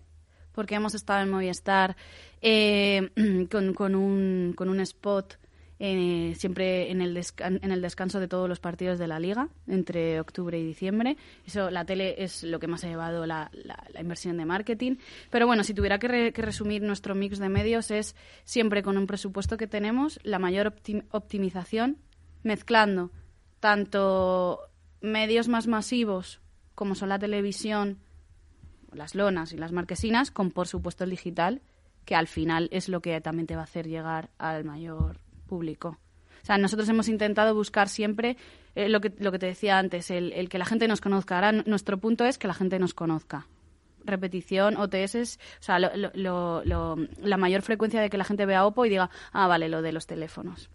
[0.53, 1.97] porque hemos estado en Movistar
[3.51, 5.39] con un spot
[5.81, 10.20] eh, siempre en el, en el descanso de todos los partidos de la liga, entre
[10.20, 11.16] octubre y diciembre.
[11.47, 14.97] Eso, la tele es lo que más ha llevado la, la, inversión de marketing.
[15.31, 18.14] Pero bueno, si tuviera que, resumir nuestro mix de medios, es
[18.45, 20.75] siempre con un presupuesto que tenemos, la mayor
[21.11, 21.99] optimización,
[22.43, 23.11] mezclando
[23.59, 24.61] tanto
[25.01, 26.41] medios más masivos,
[26.75, 27.99] como son la televisión,
[28.93, 31.62] las lonas y las marquesinas, con por supuesto el digital,
[32.05, 35.99] que al final es lo que también te va a hacer llegar al mayor público.
[36.42, 38.36] O sea, nosotros hemos intentado buscar siempre
[38.74, 41.36] eh, lo, que, lo que te decía antes, el, que la gente nos conozca.
[41.36, 43.47] Ahora nuestro punto es que la gente nos conozca.
[44.05, 49.09] Repetición, OTS, o sea, la mayor frecuencia de que la gente vea OPPO y diga,
[49.32, 50.68] ah, vale, lo de los teléfonos.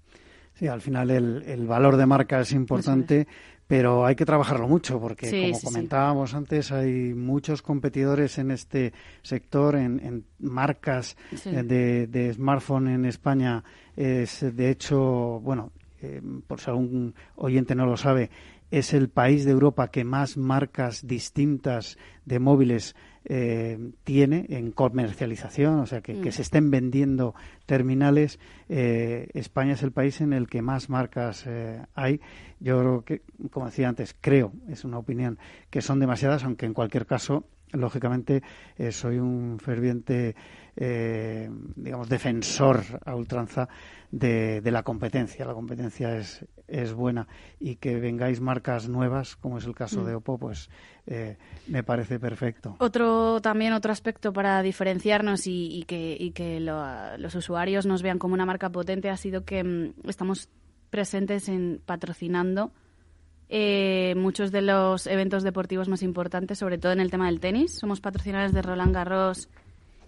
[0.55, 3.27] Sí, al final el, el valor de marca es importante,
[3.69, 9.75] pero hay que trabajarlo mucho porque, como comentábamos antes, hay muchos competidores en este sector,
[9.75, 11.15] en, marcas
[11.45, 13.63] eh, de, de, smartphone en España.
[13.95, 18.31] Es, de hecho, bueno, eh, por si algún oyente no lo sabe,
[18.71, 22.95] es el país de Europa que más marcas distintas de móviles
[23.25, 26.31] eh, tiene en comercialización, o sea, que, mm.
[26.31, 28.39] se estén vendiendo terminales.
[28.69, 32.21] Eh, España es el país en el que más marcas eh, hay.
[32.59, 35.37] Yo creo que, como decía antes, creo, es una opinión,
[35.69, 38.41] que son demasiadas, aunque en cualquier caso lógicamente
[38.91, 40.35] soy un ferviente
[40.75, 43.67] digamos defensor a ultranza
[44.11, 47.27] de, la competencia la competencia es, es buena
[47.59, 50.05] y que vengáis marcas nuevas como es el caso mm.
[50.05, 50.69] de Oppo pues
[51.11, 52.75] eh, me parece perfecto.
[52.77, 58.45] Otro también otro aspecto para diferenciarnos y, que, que los usuarios nos vean como una
[58.45, 60.49] marca potente ha sido que mm, estamos
[60.91, 62.71] presentes en patrocinando
[63.49, 67.73] eh, muchos de los eventos deportivos más importantes, sobre todo en el tema del tenis.
[67.79, 69.49] Somos patrocinadores de Roland Garros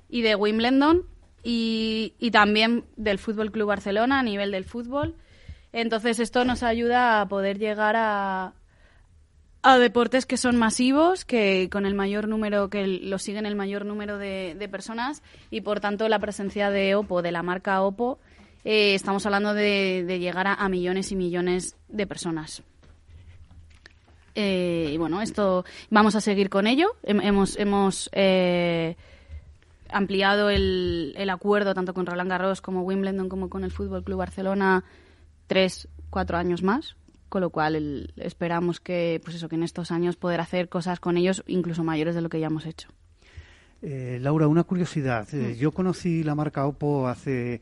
[0.09, 1.05] y de Wimbledon
[1.43, 5.15] y, también del Fútbol Club Barcelona a nivel del fútbol.
[5.73, 8.53] Entonces esto nos ayuda a poder llegar a,
[9.63, 13.85] a deportes que son masivos, que con el mayor número, que lo siguen el mayor
[13.85, 18.19] número de, personas y por tanto la presencia de Oppo, de la marca Oppo,
[18.63, 22.63] eh, estamos hablando de, llegar a, millones y millones de personas.
[24.35, 26.95] Eh, y bueno, esto vamos a seguir con ello.
[27.03, 28.95] Hemos, hemos eh,
[29.89, 34.19] ampliado el, el, acuerdo tanto con Roland Garros como Wimbledon como con el Fútbol Club
[34.19, 34.83] Barcelona
[35.47, 36.95] tres, cuatro años más
[37.31, 41.15] con lo cual esperamos que, pues eso, que en estos años poder hacer cosas con
[41.15, 42.89] ellos incluso mayores de lo que ya hemos hecho.
[43.81, 45.25] Eh, Laura, una curiosidad.
[45.33, 45.57] Eh, mm.
[45.57, 47.61] yo conocí la marca Oppo hace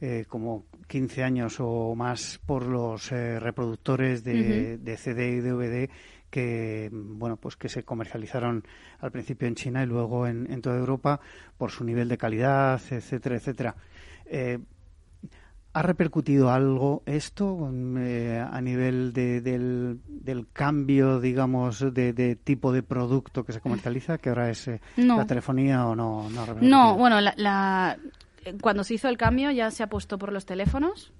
[0.00, 5.90] eh, como 15 años o más por los reproductores de, CD y DVD
[6.30, 8.64] que bueno pues que se comercializaron
[8.98, 11.20] al principio en China y luego en, en toda Europa
[11.56, 13.76] por su nivel de calidad, etcétera, etcétera.
[15.76, 17.68] ¿Ha repercutido algo esto
[17.98, 24.50] eh, a nivel del, cambio, digamos, de, tipo de producto que se comercializa, que ahora
[24.50, 26.28] es eh, la telefonía o no?
[26.60, 27.98] No, bueno, la,
[28.60, 31.12] cuando se hizo el cambio ya se ha puesto por los teléfonos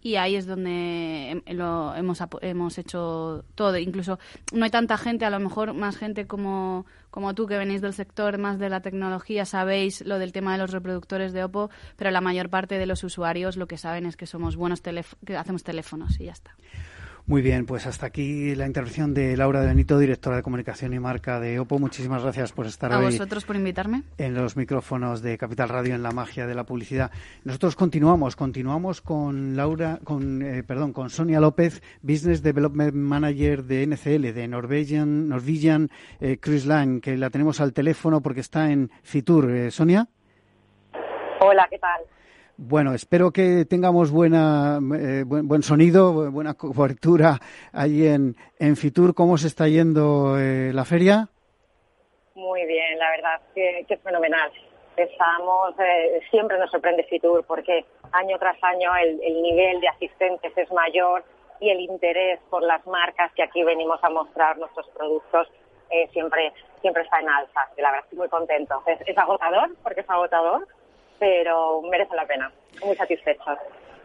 [0.00, 3.76] y ahí es donde lo hemos, hemos hecho todo.
[3.78, 4.18] Incluso
[4.52, 7.94] no hay tanta gente, a lo mejor más gente como, como tú que venís del
[7.94, 12.10] sector más de la tecnología, sabéis lo del tema de los reproductores de Oppo, pero
[12.10, 15.64] la mayor parte de los usuarios lo que saben es que somos buenos que hacemos
[15.64, 16.54] teléfonos y ya está.
[17.28, 20.98] Muy bien, pues hasta aquí la intervención de Laura de Benito, directora de comunicación y
[20.98, 21.78] marca de Oppo.
[21.78, 22.96] Muchísimas gracias por estar hoy.
[22.96, 24.02] A vosotros por invitarme.
[24.16, 27.10] En los micrófonos de Capital Radio en la magia de la publicidad.
[27.44, 33.86] Nosotros continuamos, continuamos con Laura, con eh, perdón, con Sonia López, Business Development Manager de
[33.86, 38.90] NCL, de Norwegian, Norwegian eh, Cruise Line, que la tenemos al teléfono porque está en
[39.02, 39.50] Fitur.
[39.50, 40.08] Eh, Sonia.
[41.40, 42.00] Hola, ¿qué tal?
[42.60, 47.38] Bueno, espero que tengamos buena, eh, buen, sonido, buena cobertura
[47.72, 48.34] ahí en,
[48.74, 49.14] Fitur.
[49.14, 51.28] ¿Cómo se está yendo eh, la feria?
[52.34, 54.50] Muy bien, la verdad que, que fenomenal.
[54.96, 60.52] Estamos, eh, siempre nos sorprende Fitur porque año tras año el, el nivel de asistentes
[60.58, 61.22] es mayor
[61.60, 65.46] y el interés por las marcas que aquí venimos a mostrar nuestros productos
[66.12, 66.52] siempre
[66.82, 67.60] siempre está en alza.
[67.76, 68.82] Y la verdad estoy muy contento.
[69.06, 70.66] es agotador porque es agotador,
[71.18, 72.52] pero merece la pena.
[72.84, 73.58] Muy satisfecha.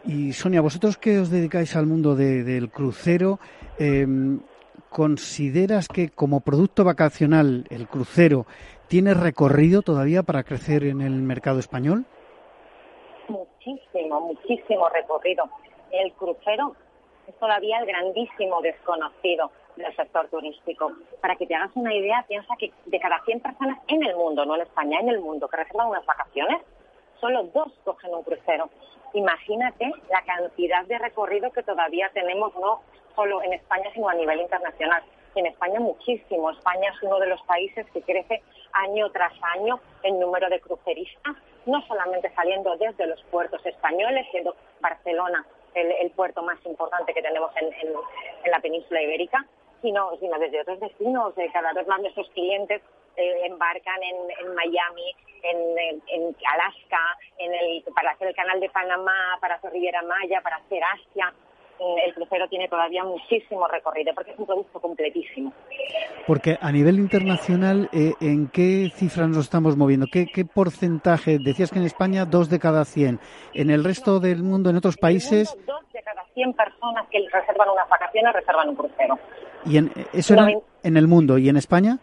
[0.05, 3.39] Y Sonia, vosotros que os dedicáis al mundo del crucero,
[3.79, 4.41] em,
[4.89, 8.45] ¿consideras que como producto vacacional el crucero
[8.87, 12.05] tiene recorrido todavía para crecer en el mercado español?
[13.29, 15.45] Muchísimo, muchísimo recorrido.
[15.91, 16.75] El crucero
[17.27, 20.91] es todavía el grandísimo desconocido del sector turístico.
[21.21, 24.45] Para que te hagas una idea, piensa que de cada 100 personas en el mundo,
[24.45, 26.61] no en España, en el mundo, que reservan unas vacaciones,
[27.23, 28.69] solo dos cogen un crucero.
[29.13, 32.81] Imagínate la cantidad de recorrido que todavía tenemos, no
[33.15, 35.01] solo en España, sino a nivel internacional.
[35.35, 36.51] En España muchísimo.
[36.51, 38.43] España es uno de los países que crece
[38.73, 44.53] año tras año en número de cruceristas, no solamente saliendo desde los puertos españoles, siendo
[44.81, 45.45] Barcelona
[45.75, 49.45] el, puerto más importante que tenemos en, la península ibérica,
[49.81, 51.33] sino, sino desde otros destinos.
[51.53, 52.81] cada vez más nuestros clientes
[53.17, 59.55] eh, embarcan en, Miami, en, Alaska, en el, para hacer el canal de Panamá, para
[59.55, 61.33] hacer Riviera Maya, para hacer Asia
[61.79, 65.53] el crucero tiene todavía muchísimo recorrido porque es un producto completísimo.
[66.27, 70.05] Porque a nivel internacional, eh, ¿en qué cifras nos estamos moviendo?
[70.11, 71.39] ¿Qué, porcentaje?
[71.39, 73.19] Decías que en España dos de cada cien.
[73.53, 75.55] ¿En el resto del mundo, en otros países?
[75.65, 79.19] dos de cada cien personas que reservan unas vacaciones reservan un crucero.
[79.65, 80.47] ¿Y en, eso era
[80.83, 81.37] en el mundo?
[81.37, 81.99] ¿Y en España?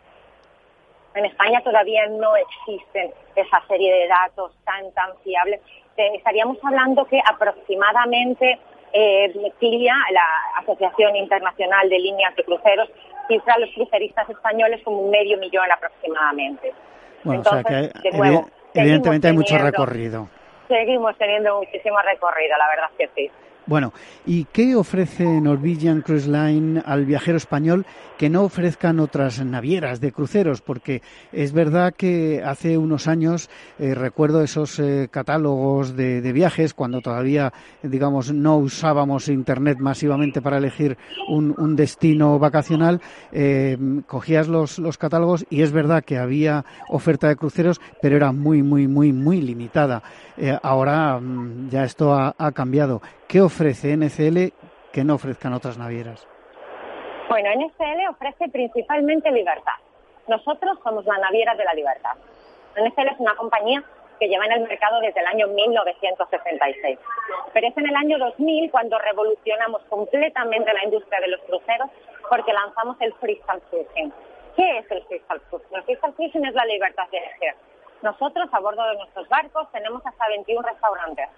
[1.15, 5.61] En España todavía no existen esa serie de datos tan, tan fiables.
[5.97, 8.59] Estaríamos hablando que aproximadamente
[8.93, 9.53] eh,
[10.13, 10.25] la
[10.59, 12.89] Asociación Internacional de Líneas de Cruceros,
[13.29, 16.73] cifra a los cruceristas españoles como un medio millón aproximadamente.
[17.23, 17.93] Bueno, o sea que
[18.75, 20.29] evidentemente hay mucho recorrido.
[20.69, 23.31] Seguimos teniendo muchísimo recorrido, la verdad que sí.
[23.71, 23.93] Bueno,
[24.27, 27.87] ¿y qué ofrece Norwegian Cruise Line al viajero español
[28.19, 30.61] que no ofrezcan otras navieras de cruceros?
[30.61, 33.49] Porque es verdad que hace unos años
[33.79, 37.53] eh, recuerdo esos eh, catálogos de, viajes cuando todavía,
[37.85, 40.99] digamos, no usábamos Internet masivamente para elegir
[41.29, 43.01] un, destino vacacional.
[43.31, 48.33] Eh, cogías los, los catálogos y es verdad que había oferta de cruceros, pero era
[48.33, 50.03] muy, muy, muy, muy limitada.
[50.61, 53.01] ahora mm, ya esto ha, ha cambiado.
[53.31, 54.51] ¿Qué ofrece NCL
[54.93, 56.27] que no ofrezcan otras navieras?
[57.29, 59.79] Bueno, NCL ofrece principalmente libertad.
[60.27, 62.17] Nosotros somos la naviera de la libertad.
[62.75, 63.85] NCL es una compañía
[64.19, 66.99] que lleva en el mercado desde el año 1966.
[67.53, 71.89] Pero es en el año 2000 cuando revolucionamos completamente la industria de los cruceros
[72.29, 74.13] porque lanzamos el freestyle cruising.
[74.57, 75.77] ¿Qué es el freestyle cruising?
[75.77, 77.55] El freestyle cruising es la libertad de elegir.
[78.03, 81.29] Nosotros a bordo de nuestros barcos tenemos hasta 21 restaurantes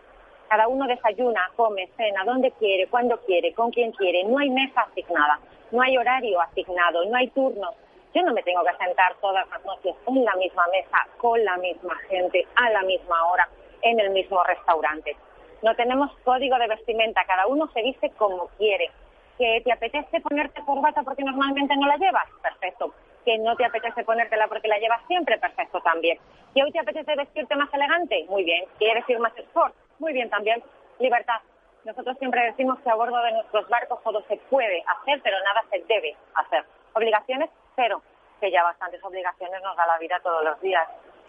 [0.53, 4.23] cada uno desayuna, come, cena, donde quiere, cuando quiere, con quien quiere.
[4.25, 5.41] No hay mesa asignada,
[5.71, 7.75] no hay horario asignado, no hay turnos.
[8.13, 11.57] Yo no me tengo que sentar todas las noches en la misma mesa, con la
[11.57, 13.49] misma gente, a la misma hora,
[13.81, 15.17] en el mismo restaurante.
[15.63, 18.91] No tenemos código de vestimenta, cada uno se viste como quiere.
[19.39, 22.29] ¿Que te apetece ponerte corbata porque normalmente no la llevas?
[22.43, 22.93] Perfecto.
[23.25, 25.39] ¿Que no te apetece ponértela porque la llevas siempre?
[25.39, 26.19] Perfecto también.
[26.55, 28.27] ¿Que hoy te apetece vestirte más elegante?
[28.29, 28.67] Muy bien.
[28.79, 29.75] ¿Quieres ir más sport?
[29.99, 30.63] Muy bien también.
[30.99, 31.41] Libertad.
[31.85, 35.65] Nosotros siempre decimos que a bordo de nuestros barcos todo se puede hacer, pero nada
[35.71, 36.65] se debe hacer.
[36.95, 38.03] Obligaciones, cero,
[38.41, 40.87] que ya bastantes obligaciones nos da la vida todos los días.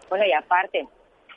[0.09, 0.87] Bueno, y aparte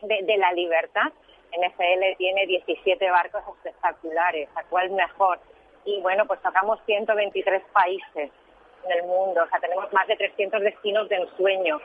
[0.03, 1.13] de, la libertad,
[1.53, 5.39] NFL tiene 17 barcos espectaculares, ¿a cuál mejor?
[5.85, 8.31] Y bueno, pues tocamos 123 países
[8.85, 11.81] en el mundo, o sea, tenemos más de 300 destinos de ensueño.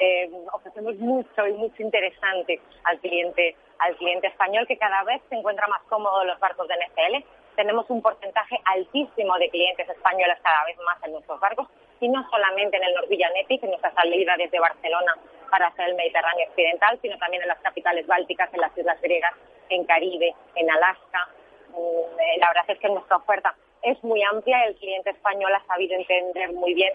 [0.00, 5.36] Eh, ofrecemos mucho y mucho interesante al cliente al cliente español que cada vez se
[5.36, 7.26] encuentra más cómodo en los barcos de NFL.
[7.56, 11.68] Tenemos un porcentaje altísimo de clientes españoles cada vez más en nuestros barcos
[12.00, 15.14] y no solamente en el Norwegian Epic, en nuestra salida desde Barcelona
[15.50, 19.34] para hacer el Mediterráneo Occidental, sino también en las capitales bálticas, en las islas griegas,
[19.68, 21.28] en Caribe, en Alaska.
[21.70, 25.64] Mm, eh, la verdad es que nuestra oferta es muy amplia, el cliente español ha
[25.66, 26.92] sabido entender muy bien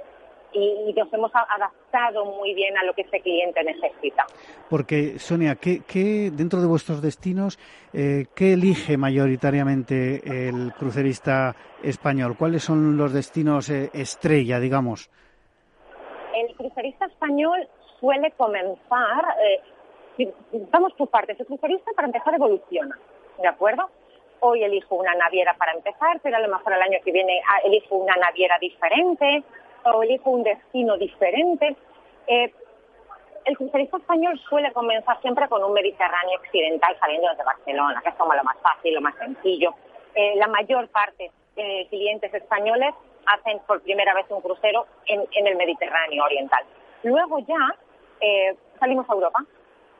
[0.54, 4.26] y, nos hemos adaptado muy bien a lo que ese cliente necesita.
[4.70, 7.60] Porque, Sonia, ¿qué, dentro de vuestros destinos,
[7.93, 12.36] eh, qué elige mayoritariamente el crucerista español?
[12.38, 15.10] ¿Cuáles son los destinos eh, estrella, digamos?
[16.36, 17.68] El crucerista español
[18.00, 19.36] suele comenzar,
[20.18, 20.32] eh,
[20.72, 22.97] vamos por partes, el crucerista para empezar evoluciona,
[23.41, 23.89] ¿de acuerdo?
[24.41, 27.60] Hoy elijo una naviera para empezar, pero a lo mejor el año que viene ah,
[27.66, 29.43] elijo una naviera diferente,
[29.86, 31.75] o elijo un destino diferente.
[32.27, 32.53] Eh,
[33.45, 38.15] el crucerista español suele comenzar siempre con un Mediterráneo occidental saliendo desde Barcelona, que es
[38.15, 39.73] como lo más fácil, lo más sencillo.
[40.13, 42.93] Eh, la mayor parte de clientes españoles
[43.25, 46.63] hacen por primera vez un crucero en, el Mediterráneo oriental.
[47.03, 47.75] Luego ya
[48.21, 49.43] eh, salimos a Europa,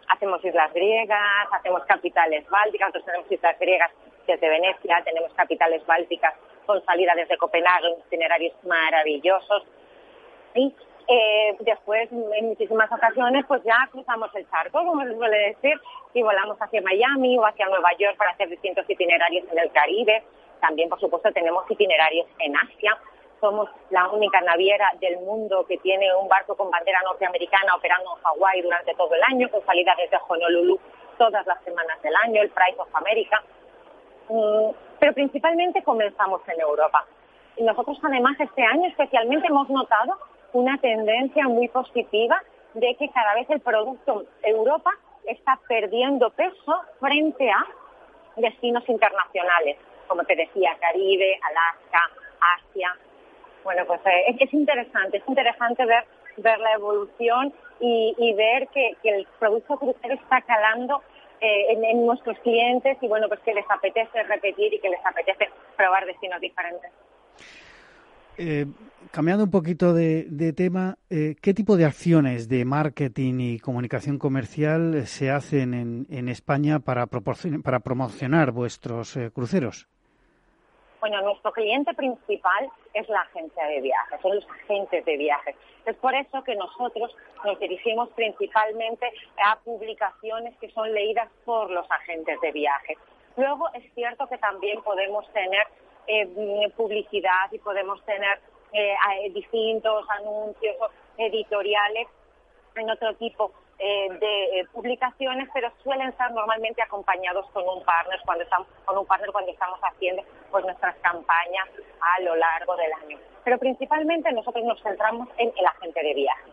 [0.08, 3.92] hacemos islas griegas, hacemos capitales bálticas, nosotros tenemos islas griegas
[4.30, 6.34] desde Venecia, tenemos capitales bálticas
[6.66, 9.64] con salida desde Copenhague, itinerarios maravillosos.
[10.54, 10.74] Y
[11.08, 15.74] eh, después, en muchísimas ocasiones, pues ya cruzamos el charco, como se suele decir,
[16.14, 20.24] y volamos hacia Miami o hacia Nueva York para hacer distintos itinerarios en el Caribe.
[20.62, 22.98] También, por supuesto, tenemos itinerarios en Asia.
[23.42, 28.24] Somos la única naviera del mundo que tiene un barco con bandera norteamericana operando en
[28.24, 30.80] Hawái durante todo el año, con salida desde Honolulu
[31.18, 33.44] todas las semanas del año, el Price of America.
[34.30, 37.06] Mm, pero principalmente comenzamos en Europa.
[37.58, 40.18] Y nosotros además este año especialmente hemos notado
[40.54, 42.42] una tendencia muy positiva
[42.74, 44.92] de que cada vez el producto Europa
[45.26, 47.66] está perdiendo peso frente a
[48.36, 49.78] destinos internacionales,
[50.08, 52.00] como te decía, Caribe, Alaska,
[52.58, 52.96] Asia.
[53.64, 56.06] Bueno, pues eh, es, interesante, es interesante ver,
[56.38, 61.02] ver la evolución y, ver que, el producto crucero está calando
[61.42, 65.50] eh, en, nuestros clientes y bueno, pues que les apetece repetir y que les apetece
[65.76, 66.92] probar destinos diferentes.
[68.42, 68.66] Eh,
[69.12, 75.06] cambiando un poquito de, tema, eh, ¿qué tipo de acciones de marketing y comunicación comercial
[75.08, 79.90] se hacen en, España para, para promocionar vuestros eh, cruceros?
[81.00, 85.56] Bueno, nuestro cliente principal es la agencia de viajes, son los agentes de viajes.
[85.86, 89.10] Es por eso que nosotros nos dirigimos principalmente
[89.46, 92.98] a publicaciones que son leídas por los agentes de viajes.
[93.38, 95.66] Luego es cierto que también podemos tener
[96.08, 96.28] eh,
[96.76, 98.42] publicidad y podemos tener
[98.74, 98.96] eh,
[99.32, 100.76] distintos anuncios
[101.18, 102.08] editoriales
[102.76, 108.44] en otro tipo eh, de publicaciones, pero suelen estar normalmente acompañados con un partner cuando
[108.44, 110.22] estamos con un partner cuando estamos haciendo
[110.52, 111.68] pues nuestras campañas
[112.02, 113.18] a lo largo del año.
[113.44, 116.52] Pero principalmente nosotros nos centramos en el agente de viaje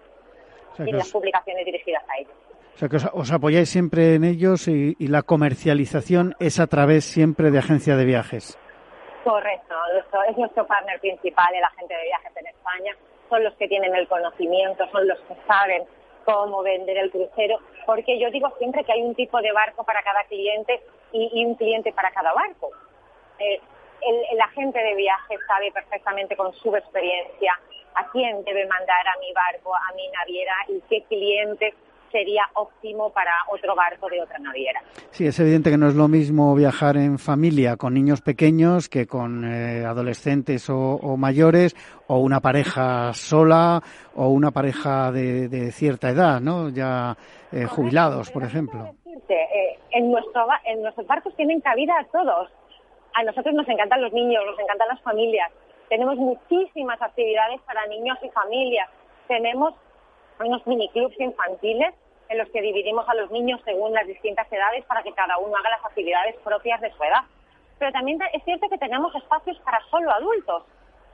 [0.79, 2.33] y las publicaciones dirigidas a ellos.
[2.77, 7.51] O sea que os, apoyáis siempre en ellos y, la comercialización es a través siempre
[7.51, 8.59] de agencia de viajes.
[9.25, 9.75] Correcto,
[10.29, 12.97] es nuestro partner principal, el agente de viajes en España.
[13.31, 15.85] Son los que tienen el conocimiento, son los que saben
[16.27, 20.03] cómo vender el crucero, porque yo digo siempre que hay un tipo de barco para
[20.03, 22.71] cada cliente y, un cliente para cada barco.
[23.39, 23.61] Eh,
[24.03, 27.59] el, el, agente de viajes sabe perfectamente con su experiencia
[27.95, 31.75] a quién debe mandar a mi barco, a mi naviera y qué cliente
[32.11, 34.81] sería óptimo para otro barco de otra naviera.
[35.11, 39.07] Sí, es evidente que no es lo mismo viajar en familia con niños pequeños que
[39.07, 41.75] con eh, adolescentes o, mayores
[42.09, 43.81] o una pareja sola
[44.15, 46.69] o una pareja de, cierta edad, ¿no?
[46.71, 47.17] Ya
[47.53, 48.95] eh, jubilados, por ejemplo.
[49.29, 52.51] Eh, en, nuestro, en nuestros barcos tienen cabida a todos.
[53.15, 55.51] A nosotros nos encantan los niños, nos encantan las familias.
[55.89, 58.89] Tenemos muchísimas actividades para niños y familias.
[59.29, 59.75] Tenemos
[60.45, 61.95] unos miniclubs infantiles
[62.29, 65.57] en los que dividimos a los niños según las distintas edades para que cada uno
[65.57, 67.23] haga las actividades propias de su edad.
[67.79, 70.65] Pero también es cierto que tenemos espacios para solo adultos.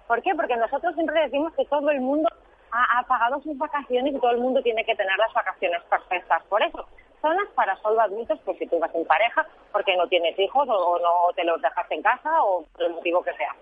[0.07, 0.35] ¿Por qué?
[0.35, 2.29] Porque nosotros siempre decimos que todo el mundo
[2.71, 6.43] ha, pagado sus vacaciones y todo el mundo tiene que tener las vacaciones perfectas.
[6.49, 6.87] Por eso,
[7.21, 10.99] zonas para solo adultos, pues si tú vas en pareja, porque no tienes hijos o,
[10.99, 13.55] no te los dejas en casa o por el motivo que sea.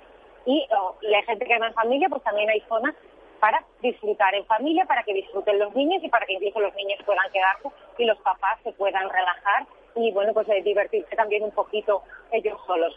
[0.47, 0.67] Y
[1.03, 2.95] la gente que va en familia, pues también hay zonas
[3.41, 7.01] para disfrutar en familia, para que disfruten los niños y para que incluso los niños
[7.05, 7.69] puedan quedarse
[7.99, 9.67] y los papás se puedan relajar
[9.97, 12.97] y bueno, pues eh, divertirse también un poquito ellos solos.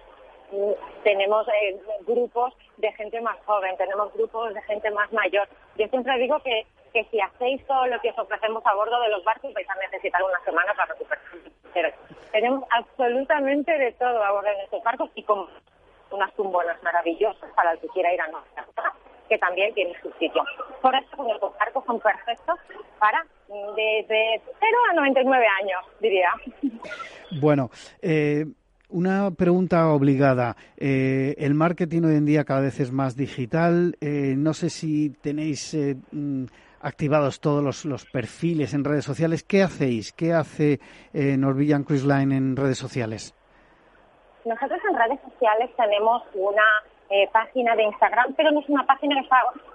[0.52, 0.72] Mm,
[1.04, 5.48] tenemos eh, grupos de gente más joven, tenemos grupos de gente más mayor.
[5.78, 9.10] Yo siempre digo que, que si hacéis todo lo que os ofrecemos a bordo de
[9.10, 11.24] los barcos vais a necesitar una semana para recuperar.
[11.74, 11.90] Pero
[12.32, 15.48] tenemos absolutamente de todo a bordo de nuestros barcos y con
[16.12, 18.66] unas tumbonas maravillosas para el que quiera ir a nuestra
[19.34, 20.44] que también tiene su sitio.
[20.80, 22.60] Por eso los barcos son perfectos
[23.00, 26.30] para desde 0 a 99 años, diría.
[27.42, 28.46] Bueno, eh,
[28.90, 30.56] una pregunta obligada.
[30.78, 33.96] Eh, el marketing hoy en día cada vez es más digital.
[34.02, 35.76] Eh, no sé si tenéis
[36.12, 36.46] mm,
[36.80, 39.44] activados todos los, los, perfiles en redes sociales.
[39.44, 40.14] ¿Qué hacéis?
[40.14, 40.80] ¿Qué hace
[41.14, 43.34] Norwegian Cruise Line en redes sociales?
[44.46, 46.64] Nosotros en redes sociales tenemos una
[47.16, 49.22] eh, página de Instagram, pero no es una página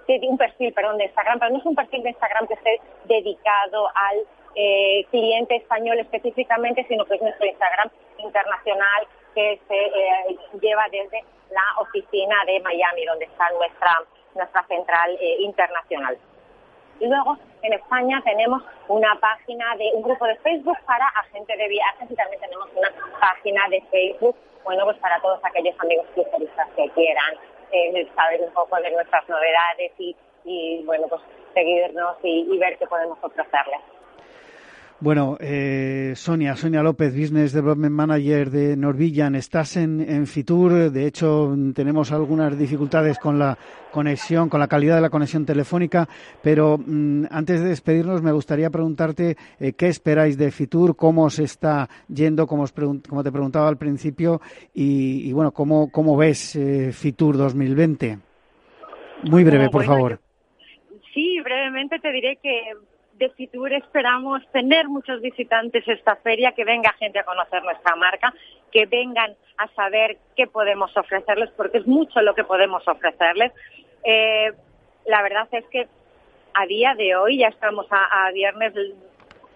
[0.05, 2.81] que un perfil, perdón, de Instagram, pero no es un perfil de Instagram que esté
[3.05, 4.17] dedicado al
[4.55, 11.23] eh, cliente español específicamente, sino que es nuestro Instagram internacional que se eh, lleva desde
[11.49, 14.03] la oficina de Miami, donde está nuestra
[14.35, 16.17] nuestra central internacional.
[16.99, 21.67] Y luego en España tenemos una página de un grupo de Facebook para agentes de
[21.69, 26.67] viajes y también tenemos una página de Facebook bueno, pues para todos aquellos amigos cruceristas
[26.75, 27.35] que quieran
[27.71, 29.91] eh, saber un poco de nuestras novedades
[30.45, 31.21] y, bueno, pues
[31.53, 33.81] seguirnos y, ver qué podemos ofrecerles.
[35.01, 40.91] Bueno, eh, Sonia, Sonia López, Business Development Manager de Norvillan, estás en, Fitur.
[40.91, 43.57] De hecho, tenemos algunas dificultades con la
[43.91, 46.09] conexión, con la calidad de la conexión telefónica,
[46.43, 51.45] pero mm, antes de despedirnos me gustaría preguntarte eh, qué esperáis de Fitur, cómo se
[51.45, 52.65] está yendo, como,
[53.07, 54.41] como te preguntaba al principio,
[54.73, 58.19] y, bueno, cómo, cómo ves eh, Fitur 2020.
[59.23, 60.19] Muy breve, por favor.
[61.13, 62.73] Sí, brevemente te diré que
[63.19, 68.33] de Fitur esperamos tener muchos visitantes esta feria, que venga gente a conocer nuestra marca,
[68.71, 73.51] que vengan a saber qué podemos ofrecerles, porque es mucho lo que podemos ofrecerles.
[74.05, 74.53] Eh,
[75.05, 75.87] la verdad es que
[76.53, 78.73] a día de hoy, ya estamos a, viernes,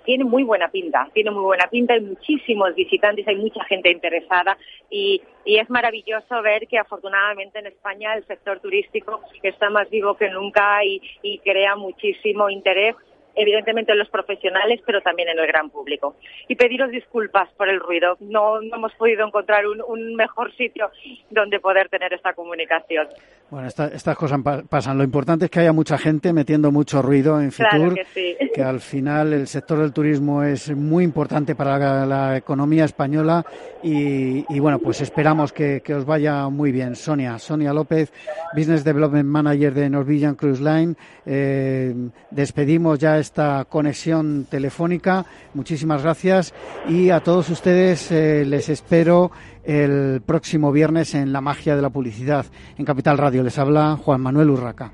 [0.03, 4.57] tiene muy buena pinta, tiene muy buena pinta, hay muchísimos visitantes, hay mucha gente interesada
[4.89, 10.29] y, es maravilloso ver que afortunadamente en España el sector turístico está más vivo que
[10.29, 12.95] nunca y, y crea muchísimo interés
[13.35, 16.15] evidentemente en los profesionales, pero también en el gran público.
[16.47, 18.17] Y pediros disculpas por el ruido.
[18.19, 20.91] No, hemos podido encontrar un, mejor sitio
[21.29, 23.07] donde poder tener esta comunicación.
[23.49, 24.97] Bueno, estas cosas pasan.
[24.97, 29.33] Lo importante es que haya mucha gente metiendo mucho ruido en Fitur, que, al final
[29.33, 33.45] el sector del turismo es muy importante para la, economía española
[33.81, 36.95] y, bueno, pues esperamos que, os vaya muy bien.
[36.95, 38.11] Sonia, Sonia López,
[38.55, 40.95] Business Development Manager de Norwegian Cruise Line.
[41.25, 41.93] Eh,
[42.31, 45.25] despedimos ya esta conexión telefónica.
[45.55, 46.53] Muchísimas gracias
[46.87, 49.31] y a todos ustedes eh, les espero
[49.63, 52.45] el próximo viernes en La Magia de la Publicidad.
[52.77, 54.91] En Capital Radio les habla Juan Manuel Urraca.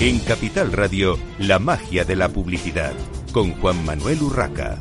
[0.00, 2.94] En Capital Radio, La Magia de la Publicidad,
[3.32, 4.80] con Juan Manuel Urraca.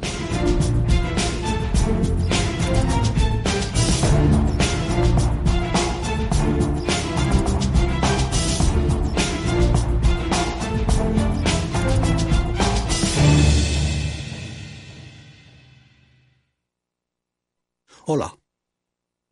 [18.05, 18.35] Hola.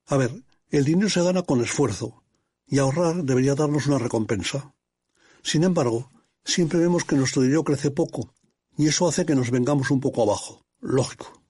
[0.05, 0.31] A ver,
[0.69, 2.23] el dinero se gana con esfuerzo,
[2.67, 4.75] y ahorrar debería darnos una recompensa.
[5.41, 6.11] Sin embargo,
[6.45, 8.35] siempre vemos que nuestro dinero crece poco,
[8.77, 10.65] y eso hace que nos vengamos un poco abajo.
[10.79, 11.41] Lógico.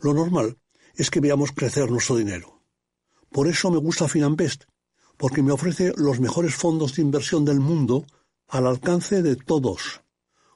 [0.00, 0.58] Lo normal
[0.96, 2.62] es que veamos crecer nuestro dinero.
[3.30, 4.64] Por eso me gusta Finanbest,
[5.16, 8.06] porque me ofrece los mejores fondos de inversión del mundo
[8.48, 10.02] al alcance de todos,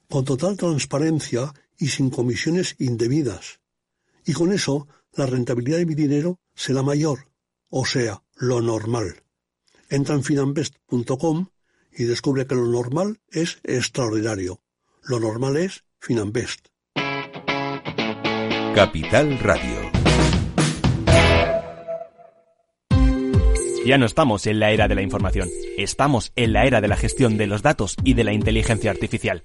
[0.09, 3.61] con total transparencia y sin comisiones indebidas.
[4.25, 7.31] Y con eso la rentabilidad de mi dinero será mayor,
[7.69, 9.23] o sea, lo normal.
[9.89, 11.49] Entra en finambest.com
[11.93, 14.61] y descubre que lo normal es extraordinario.
[15.03, 16.67] Lo normal es Finambest.
[18.75, 19.91] Capital Radio.
[23.85, 26.97] Ya no estamos en la era de la información, estamos en la era de la
[26.97, 29.45] gestión de los datos y de la inteligencia artificial.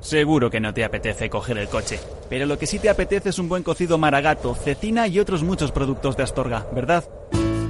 [0.00, 3.38] Seguro que no te apetece coger el coche, pero lo que sí te apetece es
[3.38, 7.04] un buen cocido maragato, cecina y otros muchos productos de Astorga, ¿verdad?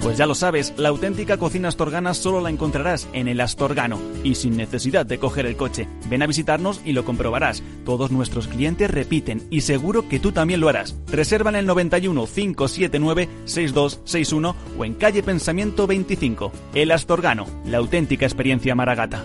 [0.06, 4.36] Pues ya lo sabes, la auténtica cocina astorgana solo la encontrarás en el Astorgano y
[4.36, 5.88] sin necesidad de coger el coche.
[6.08, 7.60] Ven a visitarnos y lo comprobarás.
[7.84, 10.94] Todos nuestros clientes repiten y seguro que tú también lo harás.
[11.08, 16.52] Reserva en el 91 579 6261 o en calle Pensamiento 25.
[16.74, 19.24] El Astorgano, la auténtica experiencia maragata.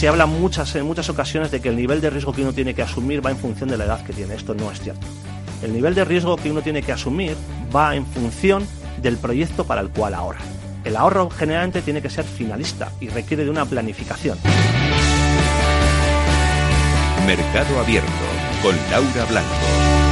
[0.00, 2.72] Se habla muchas, en muchas ocasiones de que el nivel de riesgo que uno tiene
[2.72, 4.34] que asumir va en función de la edad que tiene.
[4.34, 5.06] Esto no es cierto.
[5.62, 7.36] El nivel de riesgo que uno tiene que asumir
[7.76, 8.66] va en función
[9.02, 10.40] del proyecto para el cual ahorra.
[10.84, 14.38] El ahorro generalmente tiene que ser finalista y requiere de una planificación.
[17.26, 18.08] Mercado Abierto
[18.62, 20.09] con Laura Blanco.